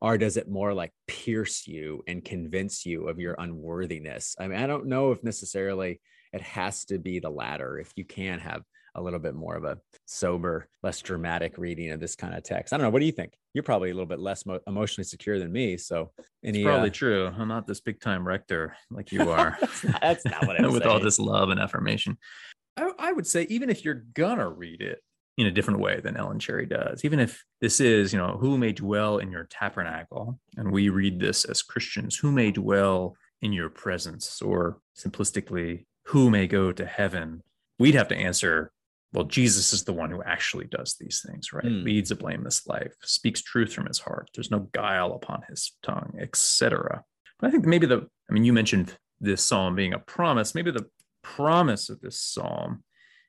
Or 0.00 0.18
does 0.18 0.36
it 0.36 0.48
more 0.48 0.74
like 0.74 0.92
pierce 1.06 1.66
you 1.66 2.02
and 2.06 2.24
convince 2.24 2.84
you 2.84 3.08
of 3.08 3.18
your 3.18 3.34
unworthiness? 3.38 4.36
I 4.38 4.48
mean, 4.48 4.58
I 4.58 4.66
don't 4.66 4.86
know 4.86 5.12
if 5.12 5.22
necessarily 5.22 6.00
it 6.32 6.40
has 6.42 6.84
to 6.86 6.98
be 6.98 7.20
the 7.20 7.30
latter. 7.30 7.78
If 7.78 7.92
you 7.96 8.04
can 8.04 8.40
have 8.40 8.62
a 8.94 9.02
little 9.02 9.18
bit 9.18 9.34
more 9.34 9.56
of 9.56 9.64
a 9.64 9.78
sober, 10.06 10.68
less 10.82 11.00
dramatic 11.02 11.58
reading 11.58 11.90
of 11.90 12.00
this 12.00 12.14
kind 12.14 12.34
of 12.34 12.44
text. 12.44 12.72
I 12.72 12.76
don't 12.76 12.84
know. 12.84 12.90
What 12.90 13.00
do 13.00 13.06
you 13.06 13.12
think? 13.12 13.32
You're 13.52 13.64
probably 13.64 13.90
a 13.90 13.94
little 13.94 14.06
bit 14.06 14.20
less 14.20 14.46
mo- 14.46 14.60
emotionally 14.66 15.04
secure 15.04 15.38
than 15.38 15.50
me. 15.50 15.76
So, 15.76 16.12
any 16.44 16.60
it's 16.60 16.66
probably 16.66 16.90
uh, 16.90 16.92
true. 16.92 17.26
I'm 17.26 17.48
not 17.48 17.66
this 17.66 17.80
big 17.80 18.00
time 18.00 18.26
rector 18.26 18.76
like 18.90 19.10
you 19.10 19.30
are. 19.30 19.58
that's, 20.00 20.24
not, 20.24 20.46
what 20.46 20.60
I'm 20.60 20.64
With 20.72 20.82
saying. 20.82 20.92
all 20.92 21.00
this 21.00 21.18
love 21.18 21.50
and 21.50 21.58
affirmation, 21.58 22.18
I, 22.76 22.90
I 22.98 23.12
would 23.12 23.26
say 23.26 23.46
even 23.50 23.68
if 23.68 23.84
you're 23.84 24.04
gonna 24.14 24.48
read 24.48 24.80
it 24.80 25.00
in 25.36 25.46
a 25.46 25.50
different 25.50 25.80
way 25.80 26.00
than 26.00 26.16
Ellen 26.16 26.38
Charry 26.38 26.68
does, 26.68 27.04
even 27.04 27.18
if 27.18 27.44
this 27.60 27.80
is, 27.80 28.12
you 28.12 28.18
know, 28.18 28.36
who 28.40 28.56
may 28.56 28.72
dwell 28.72 29.18
in 29.18 29.30
your 29.30 29.44
tabernacle, 29.50 30.38
and 30.56 30.70
we 30.70 30.88
read 30.88 31.18
this 31.18 31.44
as 31.44 31.62
Christians, 31.62 32.16
who 32.16 32.30
may 32.30 32.52
dwell 32.52 33.16
in 33.42 33.52
your 33.52 33.68
presence, 33.68 34.40
or 34.40 34.78
simplistically, 34.96 35.86
who 36.06 36.30
may 36.30 36.46
go 36.46 36.70
to 36.70 36.86
heaven, 36.86 37.42
we'd 37.78 37.94
have 37.94 38.08
to 38.08 38.16
answer 38.16 38.70
well, 39.14 39.24
Jesus 39.24 39.72
is 39.72 39.84
the 39.84 39.92
one 39.92 40.10
who 40.10 40.24
actually 40.24 40.66
does 40.66 40.96
these 40.98 41.24
things, 41.24 41.52
right? 41.52 41.64
Mm. 41.64 41.84
Leads 41.84 42.10
a 42.10 42.16
blameless 42.16 42.66
life, 42.66 42.92
speaks 43.04 43.40
truth 43.40 43.72
from 43.72 43.86
his 43.86 44.00
heart. 44.00 44.28
There's 44.34 44.50
no 44.50 44.68
guile 44.72 45.12
upon 45.12 45.42
his 45.48 45.70
tongue, 45.84 46.14
etc. 46.20 47.04
But 47.38 47.46
I 47.46 47.50
think 47.52 47.64
maybe 47.64 47.86
the, 47.86 48.08
I 48.28 48.32
mean, 48.32 48.44
you 48.44 48.52
mentioned 48.52 48.96
this 49.20 49.44
psalm 49.44 49.76
being 49.76 49.94
a 49.94 50.00
promise. 50.00 50.52
Maybe 50.52 50.72
the 50.72 50.86
promise 51.22 51.90
of 51.90 52.00
this 52.00 52.20
psalm 52.20 52.82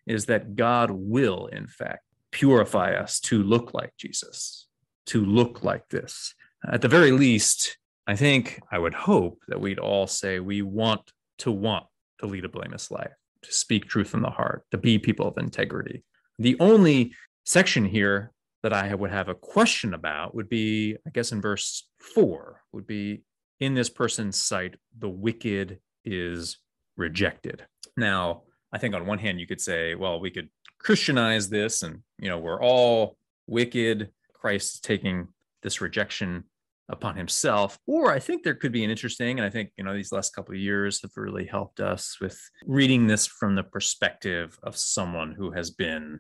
is 0.08 0.26
that 0.26 0.56
God 0.56 0.92
will, 0.92 1.48
in 1.48 1.68
fact, 1.68 2.04
purify 2.32 2.94
us 2.94 3.20
to 3.22 3.42
look 3.42 3.74
like 3.74 3.94
Jesus, 3.98 4.68
to 5.08 5.24
look 5.24 5.64
like 5.64 5.88
this. 5.90 6.34
At 6.72 6.82
the 6.82 6.88
very 6.88 7.12
least, 7.12 7.78
I 8.08 8.16
think 8.16 8.62
I 8.72 8.78
would 8.78 8.94
hope 8.94 9.42
that 9.48 9.62
we'd 9.62 9.80
all 9.80 10.08
say 10.08 10.40
we 10.40 10.62
want 10.62 11.12
to 11.40 11.52
want 11.52 11.86
to 12.20 12.28
lead 12.28 12.46
a 12.46 12.50
blameless 12.50 12.92
life 12.92 13.14
to 13.44 13.52
speak 13.52 13.88
truth 13.88 14.10
from 14.10 14.22
the 14.22 14.30
heart, 14.30 14.64
to 14.72 14.78
be 14.78 14.98
people 14.98 15.28
of 15.28 15.38
integrity. 15.38 16.04
The 16.40 16.58
only 16.60 17.14
section 17.46 17.86
here 17.86 18.32
that 18.64 18.74
I 18.74 18.94
would 18.94 19.12
have 19.12 19.30
a 19.30 19.36
question 19.36 19.94
about 19.94 20.34
would 20.34 20.50
be, 20.50 20.98
I 21.06 21.12
guess, 21.12 21.32
in 21.32 21.42
verse 21.42 21.88
four, 22.00 22.62
would 22.72 22.88
be 22.88 23.22
in 23.60 23.76
this 23.76 23.90
person's 23.90 24.38
sight, 24.38 24.76
the 24.98 25.10
wicked 25.10 25.80
is 26.04 26.58
rejected. 26.98 27.66
Now, 27.96 28.44
I 28.76 28.78
think 28.78 28.94
on 28.94 29.06
one 29.06 29.20
hand, 29.20 29.40
you 29.40 29.48
could 29.48 29.62
say, 29.62 29.96
well, 29.96 30.20
we 30.20 30.30
could 30.30 30.50
Christianize 30.80 31.48
this 31.48 31.82
and, 31.82 32.02
you 32.20 32.28
know, 32.28 32.38
we're 32.38 32.62
all 32.62 33.16
wicked. 33.48 34.10
Christ 34.34 34.74
is 34.74 34.80
taking 34.82 35.30
this 35.64 35.80
rejection 35.80 36.44
upon 36.88 37.16
himself 37.16 37.80
or 37.88 38.12
i 38.12 38.20
think 38.20 38.44
there 38.44 38.54
could 38.54 38.72
be 38.72 38.84
an 38.84 38.92
interesting 38.92 39.40
and 39.40 39.46
i 39.48 39.50
think 39.50 39.72
you 39.76 39.84
know 39.84 39.96
these 39.96 40.12
last 40.12 40.36
couple 40.36 40.54
of 40.54 40.60
years 40.60 41.02
have 41.02 41.10
really 41.16 41.44
helped 41.44 41.80
us 41.80 42.18
with 42.22 42.40
reading 42.68 43.08
this 43.08 43.26
from 43.26 43.56
the 43.56 43.64
perspective 43.64 44.60
of 44.62 44.78
someone 44.78 45.32
who 45.32 45.50
has 45.50 45.72
been 45.72 46.20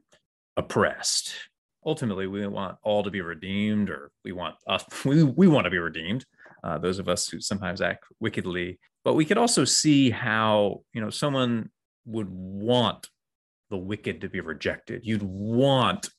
oppressed 0.57 1.35
ultimately 1.85 2.25
we 2.25 2.47
want 2.47 2.75
all 2.81 3.03
to 3.03 3.11
be 3.11 3.21
redeemed 3.21 3.91
or 3.91 4.09
we 4.23 4.31
want 4.31 4.55
us 4.67 4.83
we, 5.05 5.21
we 5.21 5.47
want 5.47 5.65
to 5.65 5.69
be 5.69 5.77
redeemed 5.77 6.25
uh, 6.63 6.79
those 6.79 6.97
of 6.97 7.07
us 7.07 7.29
who 7.29 7.39
sometimes 7.39 7.79
act 7.79 8.05
wickedly 8.19 8.79
but 9.03 9.13
we 9.13 9.23
could 9.23 9.37
also 9.37 9.63
see 9.63 10.09
how 10.09 10.81
you 10.93 10.99
know 10.99 11.11
someone 11.11 11.69
would 12.05 12.27
want 12.29 13.09
the 13.69 13.77
wicked 13.77 14.21
to 14.21 14.29
be 14.29 14.39
rejected 14.39 15.01
you'd 15.03 15.23
want 15.23 16.09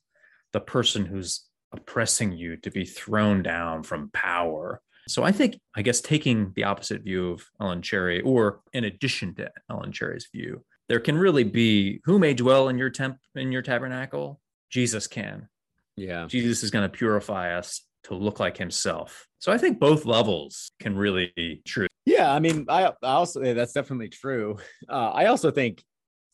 the 0.52 0.61
person 0.61 1.05
who's 1.05 1.45
oppressing 1.73 2.33
you 2.33 2.57
to 2.57 2.71
be 2.71 2.85
thrown 2.85 3.43
down 3.43 3.83
from 3.83 4.11
power 4.11 4.81
so 5.09 5.23
i 5.23 5.33
think 5.33 5.59
i 5.76 5.83
guess 5.83 6.00
taking 6.00 6.52
the 6.57 6.64
opposite 6.64 7.02
view 7.02 7.31
of 7.33 7.45
ellen 7.61 7.83
charry 7.83 8.21
or 8.23 8.61
in 8.73 8.85
addition 8.85 9.35
to 9.35 9.50
ellen 9.71 9.93
charry's 9.93 10.28
view 10.33 10.64
there 10.88 11.00
can 11.00 11.16
really 11.19 11.45
be 11.45 12.00
who 12.05 12.19
may 12.19 12.35
dwell 12.35 12.69
in 12.69 12.78
your 12.78 12.90
temp 12.90 13.19
in 13.35 13.52
your 13.52 13.62
tabernacle 13.62 14.40
jesus 14.71 15.07
can 15.07 15.49
Yeah. 15.97 16.26
Jesus 16.26 16.62
is 16.62 16.71
going 16.71 16.83
to 16.88 16.95
purify 16.95 17.57
us 17.57 17.83
to 18.05 18.14
look 18.14 18.38
like 18.38 18.57
himself. 18.57 19.26
So 19.47 19.53
I 19.53 19.59
think 19.59 19.79
both 19.79 20.07
levels 20.07 20.73
can 20.81 20.97
really 20.97 21.33
be 21.37 21.62
true. 21.65 21.87
Yeah. 22.05 22.33
I 22.33 22.41
mean, 22.41 22.67
I, 22.69 22.87
I 22.87 23.12
also, 23.12 23.55
that's 23.55 23.73
definitely 23.73 24.09
true. 24.09 24.57
Uh, 24.88 25.11
I 25.11 25.26
also 25.26 25.53
think 25.53 25.85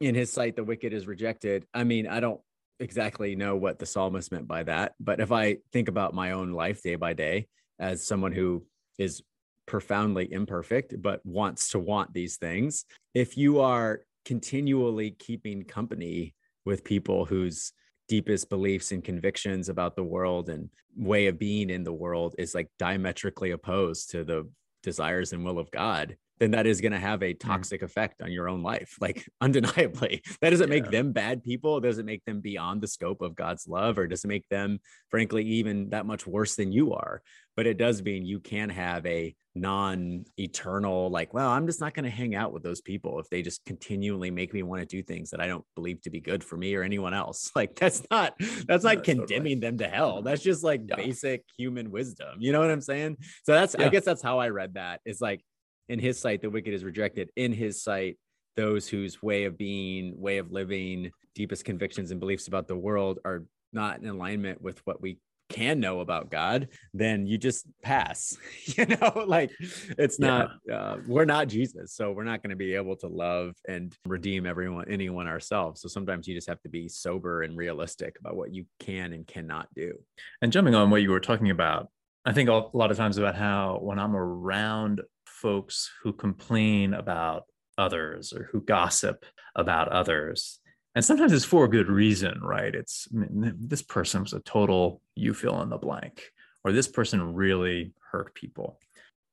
in 0.01 0.15
his 0.15 0.33
sight, 0.33 0.57
the 0.57 0.65
wicked 0.65 0.95
is 0.95 1.07
rejected. 1.07 1.67
I 1.75 1.85
mean, 1.85 2.07
I 2.07 2.21
don't 2.21 2.41
exactly 2.81 3.37
know 3.37 3.55
what 3.55 3.79
the 3.79 3.85
psalmist 3.85 4.33
meant 4.33 4.49
by 4.49 4.63
that, 4.63 4.95
but 4.99 5.21
if 5.21 5.31
I 5.31 5.59
think 5.75 5.89
about 5.89 6.15
my 6.15 6.33
own 6.33 6.53
life 6.53 6.83
day 6.83 6.95
by 6.95 7.13
day 7.13 7.49
as 7.79 8.03
someone 8.03 8.33
who 8.33 8.65
is 8.99 9.23
profoundly 9.67 10.33
imperfect, 10.33 10.95
but 11.03 11.21
wants 11.27 11.69
to 11.73 11.79
want 11.79 12.15
these 12.15 12.39
things, 12.39 12.87
if 13.13 13.37
you 13.37 13.61
are 13.61 14.01
continually 14.25 15.11
keeping 15.11 15.65
company 15.65 16.35
with 16.65 16.83
people 16.83 17.27
whose 17.27 17.75
deepest 18.09 18.49
beliefs 18.49 18.93
and 18.93 19.05
convictions 19.05 19.69
about 19.69 19.97
the 19.97 20.05
world 20.05 20.49
and 20.49 20.69
way 20.97 21.27
of 21.27 21.39
being 21.39 21.71
in 21.71 21.85
the 21.85 21.93
world 21.93 22.35
is 22.39 22.55
like 22.55 22.69
diametrically 22.79 23.53
opposed 23.53 24.11
to 24.11 24.25
the 24.25 24.49
desires 24.83 25.33
and 25.33 25.45
will 25.45 25.59
of 25.59 25.71
God, 25.71 26.17
then 26.43 26.51
that 26.51 26.67
is 26.67 26.81
going 26.81 26.93
to 26.93 26.99
have 26.99 27.23
a 27.23 27.35
toxic 27.35 27.83
effect 27.83 28.21
on 28.21 28.33
your 28.33 28.49
own 28.49 28.63
life, 28.65 28.97
like 29.01 29.25
undeniably. 29.41 30.21
That 30.41 30.51
doesn't 30.51 30.69
make 30.69 30.91
them 30.91 31.13
bad 31.13 31.45
people. 31.45 31.79
Doesn't 31.81 32.05
make 32.05 32.25
them 32.25 32.41
beyond 32.41 32.81
the 32.81 32.89
scope 32.89 33.23
of 33.23 33.37
God's 33.37 33.69
love, 33.69 33.97
or 33.97 34.09
doesn't 34.09 34.29
make 34.29 34.49
them, 34.49 34.81
frankly, 35.09 35.45
even 35.45 35.91
that 35.91 36.05
much 36.05 36.27
worse 36.27 36.57
than 36.57 36.73
you 36.73 36.95
are. 36.95 37.23
But 37.57 37.67
it 37.69 37.79
does 37.79 38.03
mean 38.03 38.27
you 38.27 38.41
can 38.41 38.71
have 38.71 39.07
a 39.07 39.37
non 39.55 40.25
eternal, 40.39 41.11
like, 41.11 41.33
well, 41.35 41.51
I'm 41.51 41.67
just 41.67 41.81
not 41.81 41.93
going 41.95 42.05
to 42.07 42.11
hang 42.11 42.35
out 42.35 42.53
with 42.53 42.63
those 42.63 42.81
people 42.81 43.21
if 43.21 43.29
they 43.29 43.43
just 43.43 43.63
continually 43.67 44.31
make 44.31 44.53
me 44.55 44.63
want 44.63 44.81
to 44.81 44.87
do 44.87 45.03
things 45.03 45.31
that 45.31 45.41
I 45.41 45.47
don't 45.47 45.65
believe 45.77 46.01
to 46.03 46.11
be 46.11 46.21
good 46.21 46.43
for 46.43 46.57
me 46.57 46.75
or 46.75 46.83
anyone 46.83 47.15
else. 47.15 47.51
Like, 47.55 47.77
that's 47.77 48.03
not, 48.11 48.35
that's 48.67 48.83
not 48.83 49.05
totally- 49.05 49.05
condemning 49.05 49.61
them 49.61 49.79
to 49.79 49.87
hell. 49.87 50.23
That's 50.23 50.43
just 50.43 50.65
like 50.65 50.81
Yeah. 50.89 50.97
basic 50.97 51.45
human 51.57 51.91
wisdom. 51.91 52.39
You 52.41 52.51
know 52.51 52.61
what 52.61 52.71
I'm 52.71 52.81
saying? 52.81 53.19
So 53.45 53.53
that's, 53.53 53.75
I 53.77 53.91
guess 53.91 54.05
that's 54.07 54.23
how 54.23 54.39
I 54.41 54.49
read 54.49 54.75
that. 54.75 55.01
Is 55.05 55.21
like, 55.21 55.45
in 55.89 55.99
his 55.99 56.19
sight, 56.19 56.43
the 56.43 56.51
wicked 56.51 56.75
is 56.75 56.85
rejected. 56.85 57.31
In 57.37 57.53
his 57.53 57.83
sight, 57.83 58.19
those 58.57 58.89
whose 58.89 59.23
way 59.23 59.45
of 59.45 59.57
being, 59.57 60.21
way 60.21 60.39
of 60.39 60.53
living, 60.53 61.11
deepest 61.35 61.65
convictions 61.65 62.11
and 62.11 62.21
beliefs 62.21 62.49
about 62.49 62.69
the 62.69 62.77
world 62.77 63.19
are 63.25 63.45
not 63.73 64.01
in 64.01 64.09
alignment 64.09 64.61
with 64.61 64.81
what 64.87 65.01
we 65.01 65.19
can 65.49 65.81
know 65.81 66.01
about 66.01 66.31
God, 66.31 66.69
then 66.95 67.27
you 67.27 67.37
just 67.37 67.67
pass. 67.83 68.37
you 68.65 68.87
know, 68.87 69.25
like 69.27 69.51
it's 69.99 70.19
not, 70.19 70.53
uh, 70.73 70.97
we're 71.07 71.25
not 71.25 71.49
Jesus. 71.49 71.95
So 71.95 72.11
we're 72.13 72.25
not 72.25 72.43
going 72.43 72.51
to 72.51 72.57
be 72.57 72.75
able 72.75 72.97
to 72.97 73.09
love 73.09 73.55
and 73.69 73.95
redeem 74.07 74.47
everyone, 74.47 74.87
anyone 74.89 75.29
ourselves. 75.29 75.83
So 75.83 75.89
sometimes 75.89 76.27
you 76.27 76.35
just 76.35 76.49
have 76.49 76.61
to 76.63 76.69
be 76.69 76.89
sober 76.89 77.43
and 77.43 77.57
realistic 77.57 78.17
about 78.19 78.37
what 78.37 78.55
you 78.55 78.65
can 78.81 79.13
and 79.13 79.27
cannot 79.27 79.69
do. 79.75 79.93
And 80.41 80.53
jumping 80.53 80.75
on 80.75 80.91
what 80.91 81.03
you 81.03 81.11
were 81.11 81.21
talking 81.21 81.51
about, 81.51 81.89
I 82.25 82.33
think 82.33 82.49
a 82.49 82.69
lot 82.73 82.91
of 82.91 82.97
times 82.97 83.19
about 83.19 83.35
how 83.35 83.79
when 83.83 83.99
I'm 83.99 84.15
around 84.15 85.03
folks 85.43 85.91
who 86.03 86.13
complain 86.13 86.95
about 86.95 87.43
others 87.77 88.33
or 88.33 88.49
who 88.53 88.61
gossip 88.61 89.25
about 89.57 89.89
others, 89.89 90.61
and 90.95 91.05
sometimes 91.05 91.33
it's 91.33 91.45
for 91.45 91.65
a 91.65 91.71
good 91.71 91.89
reason, 91.89 92.41
right? 92.43 92.75
It's 92.75 93.09
this 93.11 93.83
person 93.83 94.23
was 94.23 94.35
a 94.35 94.41
total 94.41 95.01
you 95.15 95.35
fill 95.35 95.61
in 95.63 95.71
the 95.71 95.79
blank, 95.79 96.23
or 96.65 96.73
this 96.73 96.89
person 96.89 97.35
really 97.35 97.93
hurt 98.11 98.35
people. 98.35 98.79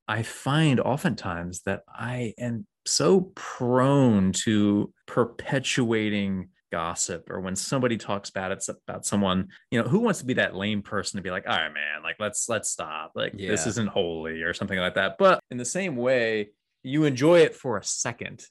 I 0.08 0.24
find 0.24 0.80
oftentimes 0.80 1.62
that 1.64 1.84
I 1.88 2.34
am 2.38 2.66
so 2.86 3.32
prone 3.36 4.32
to 4.32 4.92
perpetuating 5.06 6.50
gossip 6.72 7.30
or 7.30 7.40
when 7.40 7.56
somebody 7.56 7.98
talks 7.98 8.30
bad 8.30 8.52
it's 8.52 8.70
about 8.70 9.06
someone 9.06 9.48
you 9.72 9.82
know 9.82 9.88
who 9.88 10.00
wants 10.00 10.20
to 10.20 10.26
be 10.26 10.36
that 10.36 10.56
lame 10.56 10.82
person 10.82 11.18
to 11.18 11.24
be 11.24 11.32
like 11.32 11.46
all 11.48 11.56
right 11.56 11.74
man 11.74 12.04
like 12.04 12.16
let's 12.20 12.50
let's 12.50 12.70
stop. 12.70 13.12
Like 13.16 13.38
this 13.38 13.68
isn't 13.68 13.90
holy 13.90 14.42
or 14.42 14.54
something 14.54 14.80
like 14.80 14.96
that. 14.96 15.18
But 15.18 15.40
in 15.52 15.58
the 15.58 15.66
same 15.66 15.96
way 15.96 16.50
you 16.84 17.06
enjoy 17.06 17.40
it 17.40 17.56
for 17.56 17.78
a 17.78 17.84
second 17.84 18.46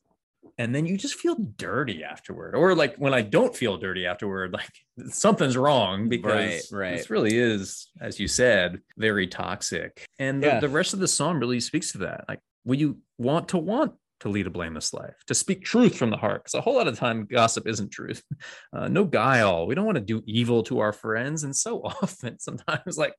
and 0.56 0.75
then 0.75 0.87
you 0.87 0.96
just 0.96 1.14
feel 1.14 1.34
dirty 1.56 2.04
afterward. 2.04 2.54
Or 2.54 2.75
like 2.75 2.96
when 2.96 3.14
i 3.14 3.22
don't 3.22 3.54
feel 3.54 3.76
dirty 3.76 4.06
afterward 4.06 4.52
like 4.52 4.70
something's 5.10 5.56
wrong 5.56 6.08
because 6.08 6.70
right. 6.72 6.96
this 6.96 7.10
really 7.10 7.37
is 7.37 7.88
as 8.00 8.20
you 8.20 8.28
said 8.28 8.80
very 8.96 9.26
toxic. 9.26 10.06
And 10.18 10.42
the, 10.42 10.58
the 10.60 10.68
rest 10.68 10.92
of 10.94 11.00
the 11.00 11.08
song 11.08 11.38
really 11.38 11.60
speaks 11.60 11.92
to 11.92 11.98
that. 11.98 12.25
Like 12.28 12.40
will 12.64 12.76
you 12.76 12.98
want 13.18 13.48
to 13.48 13.58
want 13.58 13.94
to 14.20 14.28
lead 14.28 14.46
a 14.46 14.50
blameless 14.50 14.92
life 14.92 15.14
to 15.26 15.34
speak 15.34 15.64
truth 15.64 15.96
from 15.96 16.10
the 16.10 16.16
heart 16.16 16.42
because 16.44 16.54
a 16.54 16.60
whole 16.60 16.75
lot 16.75 16.88
of 16.88 16.98
time 16.98 17.26
gossip 17.26 17.66
isn't 17.66 17.90
truth 17.90 18.22
uh, 18.72 18.88
no 18.88 19.04
guile 19.04 19.66
we 19.66 19.75
don't 19.75 19.87
want 19.87 19.96
to 19.96 20.02
do 20.02 20.22
evil 20.26 20.62
to 20.62 20.80
our 20.80 20.92
friends 20.92 21.44
and 21.44 21.54
so 21.54 21.80
often 21.84 22.38
sometimes 22.38 22.98
like 22.98 23.14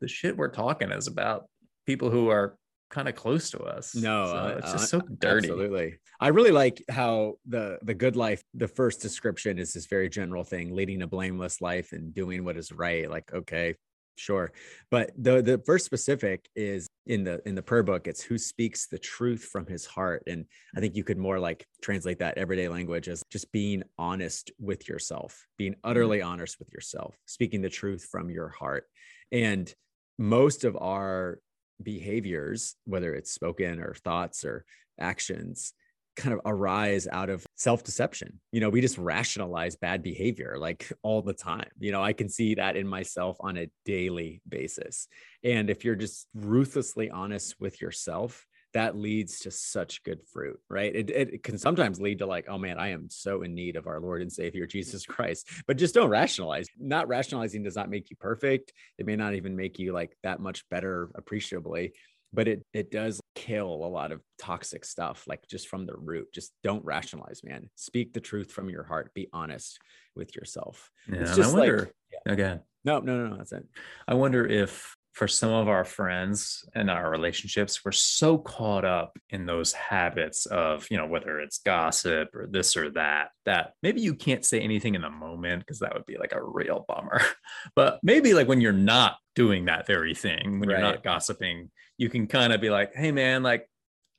the 0.00 0.08
shit 0.08 0.36
we're 0.36 0.48
talking 0.48 0.90
is 0.90 1.06
about 1.06 1.44
people 1.86 2.10
who 2.10 2.28
are 2.28 2.56
kind 2.90 3.08
of 3.08 3.14
close 3.14 3.50
to 3.50 3.60
us 3.60 3.94
No, 3.94 4.26
So 4.26 4.36
uh, 4.36 4.54
it's 4.58 4.72
just 4.72 4.90
so 4.90 5.00
dirty 5.00 5.48
Absolutely. 5.48 5.98
I 6.20 6.28
really 6.28 6.50
like 6.50 6.82
how 6.90 7.34
the 7.46 7.78
the 7.82 7.94
good 7.94 8.16
life, 8.16 8.42
the 8.52 8.68
first 8.68 9.00
description 9.00 9.58
is 9.58 9.72
this 9.72 9.86
very 9.86 10.08
general 10.08 10.44
thing, 10.44 10.74
leading 10.74 11.02
a 11.02 11.06
blameless 11.06 11.60
life 11.60 11.92
and 11.92 12.12
doing 12.12 12.44
what 12.44 12.56
is 12.56 12.72
right. 12.72 13.08
Like, 13.08 13.32
okay, 13.32 13.76
sure. 14.16 14.52
But 14.90 15.12
the 15.16 15.42
the 15.42 15.58
first 15.64 15.84
specific 15.84 16.48
is 16.54 16.88
in 17.06 17.24
the 17.24 17.40
in 17.46 17.54
the 17.54 17.62
prayer 17.62 17.82
book, 17.82 18.06
it's 18.06 18.22
who 18.22 18.38
speaks 18.38 18.86
the 18.86 18.98
truth 18.98 19.44
from 19.44 19.66
his 19.66 19.86
heart. 19.86 20.22
And 20.26 20.44
I 20.76 20.80
think 20.80 20.94
you 20.94 21.04
could 21.04 21.18
more 21.18 21.38
like 21.38 21.66
translate 21.82 22.18
that 22.20 22.38
everyday 22.38 22.68
language 22.68 23.08
as 23.08 23.22
just 23.30 23.50
being 23.52 23.82
honest 23.98 24.50
with 24.58 24.88
yourself, 24.88 25.46
being 25.58 25.72
mm-hmm. 25.72 25.90
utterly 25.90 26.22
honest 26.22 26.58
with 26.58 26.72
yourself, 26.72 27.16
speaking 27.26 27.62
the 27.62 27.68
truth 27.68 28.06
from 28.10 28.30
your 28.30 28.48
heart. 28.48 28.84
And 29.32 29.72
most 30.18 30.64
of 30.64 30.76
our 30.76 31.40
behaviors, 31.82 32.76
whether 32.84 33.14
it's 33.14 33.32
spoken 33.32 33.80
or 33.80 33.94
thoughts 33.94 34.44
or 34.44 34.64
actions, 34.98 35.72
kind 36.20 36.34
of 36.34 36.40
arise 36.44 37.08
out 37.10 37.30
of 37.30 37.46
self 37.56 37.82
deception. 37.82 38.40
You 38.52 38.60
know, 38.60 38.70
we 38.70 38.80
just 38.80 38.98
rationalize 38.98 39.76
bad 39.76 40.02
behavior 40.02 40.56
like 40.58 40.92
all 41.02 41.22
the 41.22 41.32
time. 41.32 41.70
You 41.78 41.92
know, 41.92 42.02
I 42.02 42.12
can 42.12 42.28
see 42.28 42.54
that 42.56 42.76
in 42.76 42.86
myself 42.86 43.36
on 43.40 43.56
a 43.56 43.70
daily 43.84 44.42
basis. 44.48 45.08
And 45.42 45.70
if 45.70 45.84
you're 45.84 45.96
just 45.96 46.26
ruthlessly 46.34 47.10
honest 47.10 47.56
with 47.58 47.80
yourself, 47.80 48.46
that 48.72 48.96
leads 48.96 49.40
to 49.40 49.50
such 49.50 50.02
good 50.04 50.22
fruit, 50.32 50.60
right? 50.68 50.94
It, 50.94 51.10
it 51.10 51.42
can 51.42 51.58
sometimes 51.58 52.00
lead 52.00 52.20
to 52.20 52.26
like, 52.26 52.46
oh 52.48 52.58
man, 52.58 52.78
I 52.78 52.90
am 52.90 53.08
so 53.10 53.42
in 53.42 53.54
need 53.54 53.76
of 53.76 53.86
our 53.86 54.00
Lord 54.00 54.22
and 54.22 54.32
Savior 54.32 54.66
Jesus 54.66 55.04
Christ. 55.04 55.48
But 55.66 55.76
just 55.76 55.94
don't 55.94 56.08
rationalize. 56.08 56.68
Not 56.78 57.08
rationalizing 57.08 57.64
does 57.64 57.76
not 57.76 57.90
make 57.90 58.10
you 58.10 58.16
perfect. 58.16 58.72
It 58.98 59.06
may 59.06 59.16
not 59.16 59.34
even 59.34 59.56
make 59.56 59.78
you 59.78 59.92
like 59.92 60.16
that 60.22 60.40
much 60.40 60.68
better 60.68 61.10
appreciably, 61.16 61.94
but 62.32 62.46
it 62.48 62.62
it 62.72 62.90
does 62.90 63.20
kill 63.34 63.66
a 63.72 63.90
lot 63.90 64.12
of 64.12 64.20
toxic 64.38 64.84
stuff, 64.84 65.24
like 65.26 65.46
just 65.48 65.68
from 65.68 65.86
the 65.86 65.94
root. 65.96 66.28
Just 66.32 66.52
don't 66.62 66.84
rationalize, 66.84 67.42
man. 67.44 67.70
Speak 67.76 68.12
the 68.12 68.20
truth 68.20 68.52
from 68.52 68.68
your 68.68 68.84
heart. 68.84 69.12
Be 69.14 69.28
honest 69.32 69.78
with 70.16 70.34
yourself. 70.36 70.90
yeah, 71.08 71.20
It's 71.20 71.30
and 71.30 71.40
i 71.40 71.42
just 71.42 71.54
like- 71.54 71.60
wonder 71.60 71.90
again 72.26 72.60
No, 72.84 72.98
no, 73.00 73.16
no, 73.16 73.28
no. 73.28 73.36
That's 73.36 73.52
it. 73.52 73.64
I 74.08 74.14
wonder 74.14 74.46
if 74.46 74.96
for 75.12 75.26
some 75.26 75.50
of 75.50 75.68
our 75.68 75.84
friends 75.84 76.64
and 76.74 76.88
our 76.90 77.10
relationships, 77.10 77.84
we're 77.84 77.92
so 77.92 78.38
caught 78.38 78.84
up 78.84 79.18
in 79.30 79.44
those 79.44 79.72
habits 79.72 80.46
of, 80.46 80.86
you 80.90 80.96
know, 80.96 81.06
whether 81.06 81.40
it's 81.40 81.58
gossip 81.58 82.34
or 82.34 82.46
this 82.48 82.76
or 82.76 82.90
that, 82.90 83.30
that 83.44 83.72
maybe 83.82 84.00
you 84.00 84.14
can't 84.14 84.44
say 84.44 84.60
anything 84.60 84.94
in 84.94 85.02
the 85.02 85.10
moment 85.10 85.60
because 85.60 85.80
that 85.80 85.92
would 85.94 86.06
be 86.06 86.16
like 86.16 86.32
a 86.32 86.42
real 86.42 86.84
bummer. 86.88 87.20
But 87.74 87.98
maybe 88.02 88.34
like 88.34 88.48
when 88.48 88.60
you're 88.60 88.72
not 88.72 89.16
doing 89.34 89.66
that 89.66 89.86
very 89.86 90.14
thing, 90.14 90.60
when 90.60 90.70
you're 90.70 90.78
not 90.80 91.02
gossiping, 91.02 91.70
you 91.98 92.08
can 92.08 92.26
kind 92.26 92.52
of 92.52 92.60
be 92.60 92.70
like, 92.70 92.94
hey, 92.94 93.12
man, 93.12 93.42
like 93.42 93.68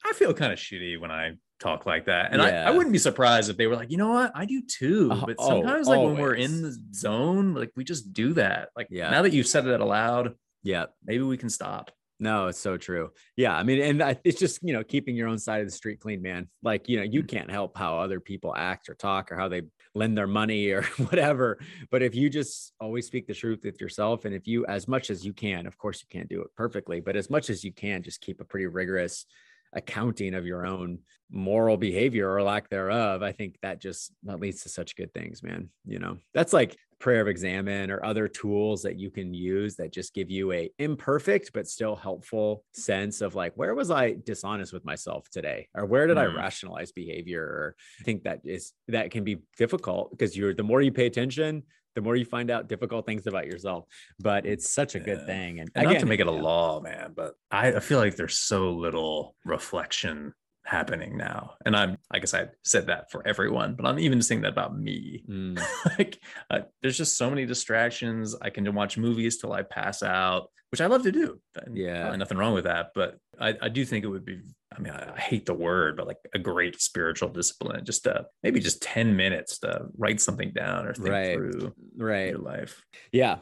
I 0.05 0.13
feel 0.13 0.33
kind 0.33 0.51
of 0.53 0.59
shitty 0.59 0.99
when 0.99 1.11
I 1.11 1.33
talk 1.59 1.85
like 1.85 2.05
that. 2.05 2.33
And 2.33 2.41
I, 2.41 2.49
I 2.49 2.71
wouldn't 2.71 2.91
be 2.91 2.97
surprised 2.99 3.49
if 3.49 3.57
they 3.57 3.67
were 3.67 3.75
like, 3.75 3.91
you 3.91 3.97
know 3.97 4.09
what, 4.11 4.31
I 4.35 4.45
do 4.45 4.61
too. 4.61 5.09
Uh, 5.11 5.25
But 5.25 5.35
oh, 5.39 5.47
sometimes, 5.47 5.87
like 5.87 5.99
when 5.99 6.17
we're 6.17 6.33
in 6.35 6.61
the 6.61 6.77
zone, 6.93 7.53
like 7.53 7.71
we 7.75 7.83
just 7.83 8.11
do 8.13 8.33
that. 8.33 8.69
Like 8.75 8.87
Yeah. 8.89 9.09
now 9.09 9.21
that 9.21 9.33
you've 9.33 9.47
said 9.47 9.65
it 9.67 9.79
aloud, 9.79 10.35
Yeah. 10.63 10.85
maybe 11.03 11.23
we 11.23 11.37
can 11.37 11.49
stop. 11.49 11.91
No, 12.21 12.47
it's 12.47 12.59
so 12.59 12.77
true. 12.77 13.09
Yeah. 13.35 13.55
I 13.57 13.63
mean, 13.63 13.81
and 13.81 14.19
it's 14.23 14.39
just, 14.39 14.59
you 14.61 14.73
know, 14.73 14.83
keeping 14.83 15.15
your 15.15 15.27
own 15.27 15.39
side 15.39 15.61
of 15.61 15.67
the 15.67 15.71
street 15.71 15.99
clean, 15.99 16.21
man. 16.21 16.47
Like, 16.61 16.87
you 16.87 16.97
know, 16.97 17.03
you 17.03 17.23
mm. 17.23 17.27
can't 17.27 17.49
help 17.49 17.75
how 17.75 17.97
other 17.97 18.19
people 18.19 18.53
act 18.55 18.89
or 18.89 18.93
talk 18.93 19.31
or 19.31 19.35
how 19.35 19.47
they 19.47 19.63
lend 19.95 20.15
their 20.15 20.27
money 20.27 20.69
or 20.69 20.83
whatever. 21.09 21.57
But 21.89 22.03
if 22.03 22.13
you 22.13 22.29
just 22.29 22.73
always 22.79 23.07
speak 23.07 23.25
the 23.25 23.33
truth 23.33 23.61
with 23.63 23.81
yourself, 23.81 24.25
and 24.25 24.35
if 24.35 24.45
you, 24.45 24.67
as 24.67 24.87
much 24.87 25.09
as 25.09 25.25
you 25.25 25.33
can, 25.33 25.65
of 25.65 25.79
course, 25.79 25.99
you 25.99 26.07
can't 26.15 26.29
do 26.29 26.41
it 26.41 26.49
perfectly, 26.55 26.99
but 26.99 27.15
as 27.15 27.31
much 27.31 27.49
as 27.49 27.63
you 27.63 27.73
can, 27.73 28.03
just 28.03 28.21
keep 28.21 28.39
a 28.39 28.45
pretty 28.45 28.67
rigorous 28.67 29.25
accounting 29.73 30.35
of 30.35 30.45
your 30.45 30.65
own 30.67 30.99
moral 31.31 31.77
behavior 31.77 32.29
or 32.29 32.43
lack 32.43 32.67
thereof 32.67 33.23
i 33.23 33.31
think 33.31 33.57
that 33.61 33.79
just 33.79 34.11
that 34.23 34.37
leads 34.37 34.63
to 34.63 34.67
such 34.69 34.97
good 34.97 35.13
things 35.13 35.41
man 35.41 35.69
you 35.85 35.97
know 35.97 36.17
that's 36.33 36.51
like 36.51 36.75
prayer 37.01 37.21
of 37.21 37.27
examine 37.27 37.91
or 37.91 38.03
other 38.05 38.27
tools 38.27 38.81
that 38.83 38.97
you 38.97 39.09
can 39.09 39.33
use 39.33 39.75
that 39.75 39.91
just 39.91 40.13
give 40.13 40.29
you 40.29 40.51
a 40.53 40.69
imperfect 40.79 41.51
but 41.53 41.67
still 41.67 41.95
helpful 41.95 42.63
sense 42.73 43.21
of 43.21 43.35
like 43.35 43.53
where 43.55 43.75
was 43.75 43.91
i 43.91 44.15
dishonest 44.25 44.71
with 44.71 44.85
myself 44.85 45.29
today 45.29 45.67
or 45.73 45.85
where 45.85 46.07
did 46.07 46.17
mm. 46.17 46.21
i 46.21 46.25
rationalize 46.25 46.91
behavior 46.91 47.43
or 47.43 47.75
i 47.99 48.03
think 48.03 48.23
that 48.23 48.39
is 48.45 48.71
that 48.87 49.11
can 49.11 49.23
be 49.23 49.37
difficult 49.57 50.11
because 50.11 50.37
you're 50.37 50.53
the 50.53 50.63
more 50.63 50.81
you 50.81 50.91
pay 50.91 51.07
attention 51.07 51.63
the 51.95 52.01
more 52.01 52.15
you 52.15 52.25
find 52.25 52.49
out 52.49 52.69
difficult 52.69 53.05
things 53.05 53.27
about 53.27 53.45
yourself. 53.45 53.85
But 54.19 54.45
it's 54.45 54.71
such 54.71 54.95
a 54.95 54.99
good 54.99 55.19
yeah. 55.19 55.25
thing. 55.25 55.59
And, 55.59 55.69
and 55.75 55.83
again, 55.83 55.95
not 55.95 55.99
to 55.99 56.05
make 56.05 56.19
it 56.19 56.27
a 56.27 56.31
law, 56.31 56.79
man, 56.79 57.11
but 57.15 57.33
I, 57.51 57.73
I 57.73 57.79
feel 57.79 57.99
like 57.99 58.15
there's 58.15 58.37
so 58.37 58.71
little 58.71 59.35
reflection 59.45 60.33
happening 60.65 61.17
now. 61.17 61.53
And 61.65 61.75
I'm, 61.75 61.97
I 62.11 62.19
guess 62.19 62.33
I 62.33 62.47
said 62.63 62.87
that 62.87 63.11
for 63.11 63.25
everyone, 63.27 63.75
but 63.75 63.85
I'm 63.85 63.99
even 63.99 64.21
saying 64.21 64.41
that 64.41 64.51
about 64.51 64.77
me. 64.77 65.23
Mm. 65.29 65.61
like, 65.97 66.19
uh, 66.49 66.59
there's 66.81 66.97
just 66.97 67.17
so 67.17 67.29
many 67.29 67.45
distractions. 67.45 68.35
I 68.41 68.49
can 68.49 68.73
watch 68.73 68.97
movies 68.97 69.37
till 69.37 69.53
I 69.53 69.63
pass 69.63 70.03
out, 70.03 70.49
which 70.71 70.81
I 70.81 70.87
love 70.87 71.03
to 71.03 71.11
do. 71.11 71.39
Yeah, 71.71 72.15
nothing 72.15 72.37
wrong 72.37 72.53
with 72.53 72.65
that. 72.65 72.91
But 72.95 73.17
I, 73.39 73.55
I 73.61 73.69
do 73.69 73.85
think 73.85 74.05
it 74.05 74.09
would 74.09 74.25
be 74.25 74.41
I 74.75 74.79
mean, 74.79 74.93
I, 74.93 75.13
I, 75.15 75.19
hate 75.19 75.45
the 75.45 75.53
word, 75.53 75.97
but 75.97 76.07
like 76.07 76.17
a 76.33 76.39
great 76.39 76.81
spiritual 76.81 77.29
discipline, 77.29 77.83
just 77.83 78.07
uh 78.07 78.23
maybe 78.41 78.59
just 78.59 78.81
10 78.81 79.15
minutes 79.15 79.59
to 79.59 79.87
write 79.97 80.21
something 80.21 80.51
down 80.51 80.85
or 80.85 80.93
think 80.93 81.09
right. 81.09 81.35
through 81.35 81.73
right. 81.97 82.29
your 82.29 82.39
life. 82.39 82.83
Yeah. 83.11 83.39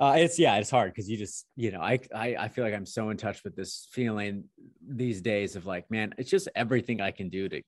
Uh, 0.00 0.14
it's 0.16 0.38
yeah, 0.38 0.56
it's 0.56 0.70
hard 0.70 0.92
because 0.92 1.08
you 1.08 1.16
just, 1.16 1.46
you 1.56 1.70
know, 1.70 1.80
I, 1.80 1.98
I 2.14 2.36
I 2.36 2.48
feel 2.48 2.64
like 2.64 2.74
I'm 2.74 2.86
so 2.86 3.10
in 3.10 3.16
touch 3.16 3.44
with 3.44 3.54
this 3.54 3.88
feeling 3.92 4.44
these 4.86 5.20
days 5.20 5.56
of 5.56 5.66
like, 5.66 5.90
man, 5.90 6.14
it's 6.18 6.30
just 6.30 6.48
everything 6.54 7.00
I 7.00 7.10
can 7.10 7.28
do 7.28 7.48
to 7.48 7.62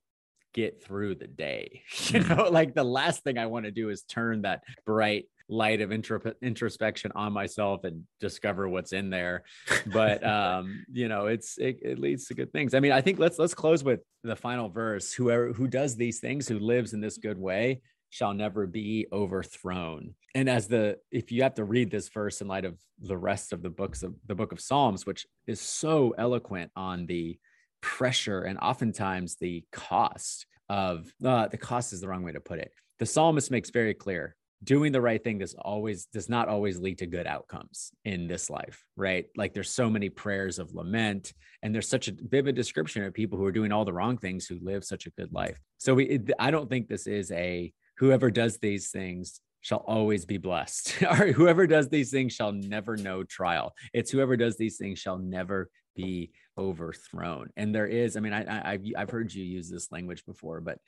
get 0.52 0.83
through 0.83 1.16
the 1.16 1.26
day. 1.26 1.83
You 2.09 2.21
mm. 2.21 2.37
know, 2.37 2.50
like 2.50 2.75
the 2.75 2.85
last 2.85 3.25
thing 3.25 3.38
I 3.38 3.47
want 3.47 3.64
to 3.66 3.71
do 3.71 3.90
is 3.90 4.02
turn 4.02 4.43
that 4.43 4.62
bright 4.85 5.26
light 5.49 5.81
of 5.81 5.93
intro- 5.93 6.33
introspection 6.43 7.12
on 7.14 7.33
myself 7.33 7.85
and 7.85 8.04
discover 8.19 8.69
what's 8.69 8.93
in 8.93 9.11
there 9.11 9.45
but 9.93 10.25
um 10.26 10.85
you 10.90 11.07
know 11.07 11.26
it's 11.26 11.59
it, 11.59 11.78
it 11.83 11.99
leads 11.99 12.26
to 12.26 12.35
good 12.35 12.50
things 12.50 12.73
i 12.73 12.81
mean 12.81 12.93
i 12.93 13.00
think 13.00 13.19
let's 13.19 13.38
let's 13.38 13.52
close 13.52 13.85
with 13.85 14.00
the 14.23 14.35
final 14.35 14.71
verse 14.71 15.12
whoever 15.12 15.52
who 15.52 15.69
does 15.69 15.97
these 15.97 16.19
things 16.19 16.49
who 16.49 16.59
lives 16.59 16.95
in 16.95 17.00
this 17.00 17.19
good 17.19 17.38
way 17.38 17.81
shall 18.14 18.33
never 18.33 18.64
be 18.64 19.09
overthrown. 19.12 20.14
And 20.37 20.49
as 20.49 20.68
the 20.68 20.99
if 21.11 21.33
you 21.33 21.42
have 21.42 21.54
to 21.54 21.64
read 21.64 21.90
this 21.90 22.09
verse 22.09 22.40
in 22.40 22.47
light 22.47 22.64
of 22.64 22.78
the 23.00 23.16
rest 23.16 23.52
of 23.52 23.61
the 23.61 23.71
books 23.71 24.04
of 24.04 24.14
the 24.26 24.37
book 24.37 24.52
of 24.52 24.61
psalms 24.61 25.04
which 25.04 25.26
is 25.49 25.61
so 25.61 26.14
eloquent 26.16 26.71
on 26.76 27.06
the 27.06 27.37
pressure 27.80 28.42
and 28.42 28.56
oftentimes 28.61 29.35
the 29.35 29.64
cost 29.73 30.47
of 30.68 31.12
uh, 31.25 31.49
the 31.49 31.59
cost 31.59 31.92
is 31.92 32.00
the 32.00 32.09
wrong 32.09 32.23
way 32.23 32.30
to 32.30 32.38
put 32.38 32.61
it. 32.61 32.71
The 33.00 33.06
psalmist 33.06 33.50
makes 33.50 33.71
very 33.71 33.94
clear 33.94 34.37
doing 34.62 34.92
the 34.92 35.00
right 35.00 35.23
thing 35.23 35.38
does 35.38 35.54
always 35.54 36.06
does 36.06 36.28
not 36.28 36.47
always 36.49 36.78
lead 36.78 36.99
to 36.99 37.06
good 37.06 37.26
outcomes 37.26 37.90
in 38.04 38.28
this 38.28 38.49
life 38.49 38.85
right? 38.97 39.26
Like 39.37 39.54
there's 39.54 39.71
so 39.71 39.90
many 39.90 40.09
prayers 40.09 40.61
of 40.61 40.73
lament 40.73 41.33
and 41.64 41.75
there's 41.75 41.88
such 41.88 42.06
a 42.06 42.14
vivid 42.21 42.54
description 42.54 43.02
of 43.02 43.12
people 43.12 43.37
who 43.38 43.44
are 43.44 43.50
doing 43.50 43.73
all 43.73 43.85
the 43.85 43.92
wrong 43.92 44.18
things 44.18 44.47
who 44.47 44.61
live 44.62 44.85
such 44.85 45.06
a 45.06 45.11
good 45.11 45.33
life. 45.33 45.59
So 45.79 45.94
we 45.94 46.20
i 46.38 46.53
don't 46.53 46.70
think 46.70 46.87
this 46.87 47.09
is 47.09 47.33
a 47.33 47.72
whoever 47.96 48.30
does 48.30 48.59
these 48.59 48.90
things 48.90 49.40
shall 49.61 49.85
always 49.87 50.24
be 50.24 50.38
blessed. 50.38 51.02
Or 51.02 51.33
whoever 51.33 51.66
does 51.66 51.88
these 51.88 52.11
things 52.11 52.33
shall 52.33 52.52
never 52.52 52.96
know 52.96 53.24
trial. 53.24 53.74
It's 53.92 54.11
whoever 54.11 54.37
does 54.37 54.57
these 54.57 54.76
things 54.76 54.98
shall 54.98 55.18
never 55.18 55.70
be 55.96 56.33
overthrown. 56.59 57.50
And 57.57 57.74
there 57.74 57.87
is 57.87 58.16
i 58.16 58.20
mean 58.20 58.33
I, 58.33 58.44
I 58.44 58.72
I've, 58.72 58.85
I've 58.96 59.11
heard 59.11 59.33
you 59.33 59.44
use 59.44 59.68
this 59.68 59.90
language 59.90 60.24
before 60.24 60.61
but 60.61 60.78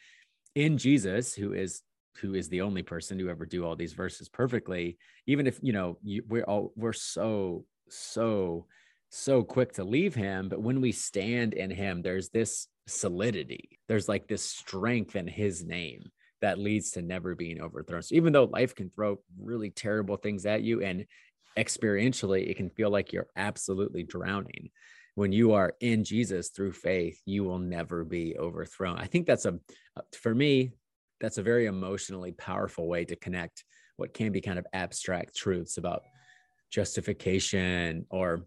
in 0.54 0.78
jesus 0.78 1.34
who 1.34 1.52
is 1.52 1.82
who 2.20 2.34
is 2.34 2.48
the 2.48 2.62
only 2.62 2.82
person 2.82 3.18
to 3.18 3.28
ever 3.28 3.44
do 3.46 3.64
all 3.64 3.76
these 3.76 3.92
verses 3.92 4.28
perfectly 4.28 4.96
even 5.26 5.46
if 5.46 5.58
you 5.62 5.72
know 5.72 5.98
you, 6.02 6.22
we're 6.28 6.44
all 6.44 6.72
we're 6.76 6.92
so 6.92 7.64
so 7.88 8.66
so 9.10 9.42
quick 9.42 9.72
to 9.72 9.84
leave 9.84 10.14
him 10.14 10.48
but 10.48 10.62
when 10.62 10.80
we 10.80 10.92
stand 10.92 11.52
in 11.52 11.70
him 11.70 12.00
there's 12.00 12.28
this 12.30 12.68
solidity. 12.86 13.78
There's 13.88 14.08
like 14.08 14.28
this 14.28 14.42
strength 14.42 15.16
in 15.16 15.26
his 15.26 15.64
name 15.64 16.10
that 16.40 16.58
leads 16.58 16.90
to 16.92 17.02
never 17.02 17.34
being 17.34 17.60
overthrown 17.60 18.02
so 18.02 18.14
even 18.14 18.32
though 18.32 18.44
life 18.44 18.74
can 18.74 18.90
throw 18.90 19.18
really 19.40 19.70
terrible 19.70 20.16
things 20.16 20.46
at 20.46 20.62
you 20.62 20.82
and 20.82 21.06
experientially 21.58 22.48
it 22.48 22.56
can 22.56 22.70
feel 22.70 22.90
like 22.90 23.12
you're 23.12 23.28
absolutely 23.36 24.02
drowning 24.02 24.70
when 25.16 25.32
you 25.32 25.54
are 25.54 25.74
in 25.80 26.04
Jesus 26.04 26.50
through 26.50 26.72
faith, 26.72 27.20
you 27.24 27.42
will 27.42 27.58
never 27.58 28.04
be 28.04 28.36
overthrown. 28.38 28.98
I 28.98 29.06
think 29.06 29.26
that's 29.26 29.46
a, 29.46 29.58
uh, 29.96 30.02
for 30.12 30.34
me, 30.34 30.72
that's 31.20 31.38
a 31.38 31.42
very 31.42 31.64
emotionally 31.64 32.32
powerful 32.32 32.86
way 32.86 33.06
to 33.06 33.16
connect 33.16 33.64
what 33.96 34.12
can 34.12 34.30
be 34.30 34.42
kind 34.42 34.58
of 34.58 34.66
abstract 34.74 35.34
truths 35.34 35.78
about 35.78 36.02
justification 36.70 38.04
or 38.10 38.46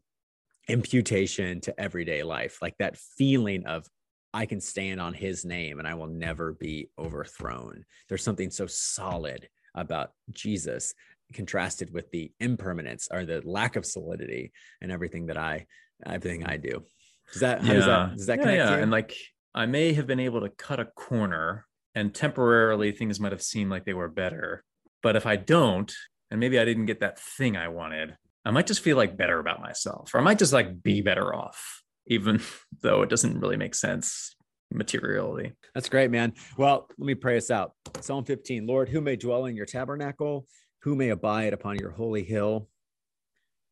imputation 0.68 1.60
to 1.62 1.80
everyday 1.82 2.22
life 2.22 2.60
like 2.62 2.78
that 2.78 2.98
feeling 2.98 3.66
of 3.66 3.88
i 4.34 4.46
can 4.46 4.62
stand 4.62 5.00
on 5.02 5.14
his 5.14 5.46
name 5.46 5.80
and 5.80 5.88
i 5.88 5.94
will 5.94 6.08
never 6.08 6.54
be 6.54 6.90
overthrown 6.98 7.86
there's 8.08 8.24
something 8.24 8.52
so 8.52 8.68
solid 8.68 9.48
about 9.76 10.12
jesus 10.32 10.94
contrasted 11.34 11.94
with 11.94 12.10
the 12.12 12.32
impermanence 12.40 13.08
or 13.12 13.26
the 13.26 13.42
lack 13.46 13.76
of 13.76 13.86
solidity 13.86 14.52
and 14.82 14.92
everything 14.92 15.28
that 15.28 15.38
i 15.38 15.66
everything 16.06 16.46
i 16.46 16.58
do 16.58 16.84
does 17.32 17.42
that 17.42 17.64
yeah. 17.64 17.74
does 17.74 17.86
that 17.86 18.18
does 18.18 18.26
that 18.26 18.38
yeah, 18.40 18.44
connect 18.44 18.72
yeah. 18.72 18.78
and 18.78 18.92
like 18.92 19.16
i 19.54 19.66
may 19.66 19.94
have 19.94 20.08
been 20.08 20.20
able 20.20 20.42
to 20.42 20.50
cut 20.50 20.80
a 20.80 20.86
corner 20.86 21.66
and 21.96 22.14
temporarily 22.14 22.92
things 22.92 23.20
might 23.20 23.32
have 23.32 23.42
seemed 23.42 23.70
like 23.70 23.86
they 23.86 23.94
were 23.94 24.08
better. 24.08 24.64
But 25.02 25.16
if 25.16 25.26
I 25.26 25.36
don't, 25.36 25.92
and 26.30 26.40
maybe 26.40 26.60
I 26.60 26.66
didn't 26.66 26.86
get 26.86 27.00
that 27.02 27.20
thing 27.20 27.58
I 27.58 27.70
wanted, 27.70 28.16
I 28.46 28.52
might 28.52 28.68
just 28.68 28.82
feel 28.82 28.98
like 28.98 29.18
better 29.18 29.40
about 29.40 29.62
myself, 29.62 30.14
or 30.14 30.20
I 30.20 30.24
might 30.24 30.40
just 30.40 30.54
like 30.54 30.82
be 30.82 31.02
better 31.02 31.34
off, 31.34 31.84
even 32.08 32.42
though 32.82 33.02
it 33.02 33.10
doesn't 33.10 33.40
really 33.40 33.58
make 33.58 33.76
sense 33.76 34.36
materially. 34.72 35.54
That's 35.74 35.90
great, 35.90 36.12
man. 36.12 36.34
Well, 36.58 36.88
let 36.98 37.06
me 37.06 37.16
pray 37.16 37.38
us 37.38 37.50
out. 37.50 37.74
Psalm 38.02 38.24
15 38.24 38.68
Lord, 38.68 38.90
who 38.90 39.02
may 39.02 39.16
dwell 39.16 39.46
in 39.46 39.56
your 39.56 39.66
tabernacle, 39.66 40.46
who 40.84 40.96
may 40.96 41.10
abide 41.10 41.54
upon 41.54 41.78
your 41.78 41.92
holy 41.92 42.24
hill, 42.24 42.70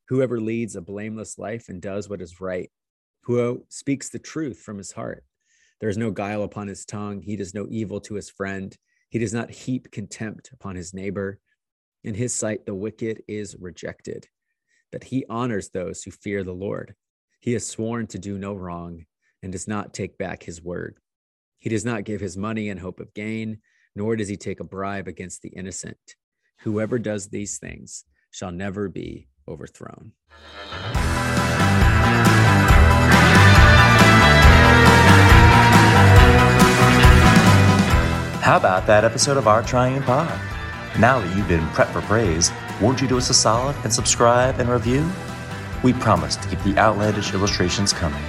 whoever 0.09 0.39
leads 0.39 0.75
a 0.75 0.81
blameless 0.81 1.37
life 1.37 1.69
and 1.69 1.81
does 1.81 2.09
what 2.09 2.21
is 2.21 2.41
right, 2.41 2.71
who 3.23 3.65
speaks 3.69 4.09
the 4.09 4.19
truth 4.19 4.59
from 4.59 4.77
his 4.77 4.91
heart 4.91 5.23
there 5.79 5.89
is 5.89 5.97
no 5.97 6.11
guile 6.11 6.43
upon 6.43 6.67
his 6.67 6.85
tongue. 6.85 7.21
He 7.21 7.35
does 7.35 7.53
no 7.53 7.67
evil 7.69 8.01
to 8.01 8.15
his 8.15 8.29
friend. 8.29 8.75
He 9.09 9.19
does 9.19 9.33
not 9.33 9.51
heap 9.51 9.91
contempt 9.91 10.49
upon 10.51 10.75
his 10.75 10.93
neighbor. 10.93 11.39
In 12.03 12.15
his 12.15 12.33
sight, 12.33 12.65
the 12.65 12.73
wicked 12.73 13.23
is 13.27 13.55
rejected, 13.59 14.27
but 14.91 15.03
he 15.03 15.25
honors 15.29 15.69
those 15.69 16.03
who 16.03 16.11
fear 16.11 16.43
the 16.43 16.53
Lord. 16.53 16.95
He 17.39 17.53
has 17.53 17.67
sworn 17.67 18.07
to 18.07 18.19
do 18.19 18.37
no 18.37 18.53
wrong 18.53 19.05
and 19.43 19.51
does 19.51 19.67
not 19.67 19.93
take 19.93 20.17
back 20.17 20.43
his 20.43 20.61
word. 20.61 20.97
He 21.59 21.69
does 21.69 21.85
not 21.85 22.03
give 22.03 22.19
his 22.19 22.35
money 22.35 22.69
in 22.69 22.77
hope 22.77 22.99
of 22.99 23.13
gain, 23.13 23.59
nor 23.95 24.15
does 24.15 24.27
he 24.27 24.37
take 24.37 24.59
a 24.59 24.63
bribe 24.63 25.07
against 25.07 25.41
the 25.41 25.49
innocent. 25.49 26.15
Whoever 26.61 26.97
does 26.97 27.27
these 27.27 27.57
things 27.59 28.05
shall 28.31 28.51
never 28.51 28.89
be 28.89 29.27
overthrown. 29.47 30.13
How 38.41 38.57
about 38.57 38.87
that 38.87 39.03
episode 39.03 39.37
of 39.37 39.47
Our 39.47 39.61
Triune 39.61 40.03
Pod? 40.03 40.27
Now 40.99 41.19
that 41.19 41.35
you've 41.35 41.47
been 41.47 41.65
prepped 41.67 41.91
for 41.91 42.01
praise, 42.01 42.51
won't 42.81 43.01
you 43.01 43.07
do 43.07 43.17
us 43.17 43.29
a 43.29 43.33
solid 43.33 43.75
and 43.83 43.93
subscribe 43.93 44.59
and 44.59 44.69
review? 44.69 45.07
We 45.83 45.93
promise 45.93 46.35
to 46.37 46.47
keep 46.47 46.61
the 46.63 46.77
outlandish 46.77 47.33
illustrations 47.33 47.93
coming. 47.93 48.23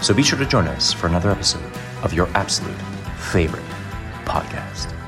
So 0.00 0.14
be 0.14 0.22
sure 0.22 0.38
to 0.38 0.46
join 0.46 0.68
us 0.68 0.92
for 0.92 1.06
another 1.06 1.30
episode 1.30 1.70
of 2.02 2.12
your 2.12 2.28
absolute 2.34 2.80
favorite 3.16 3.64
podcast. 4.24 4.99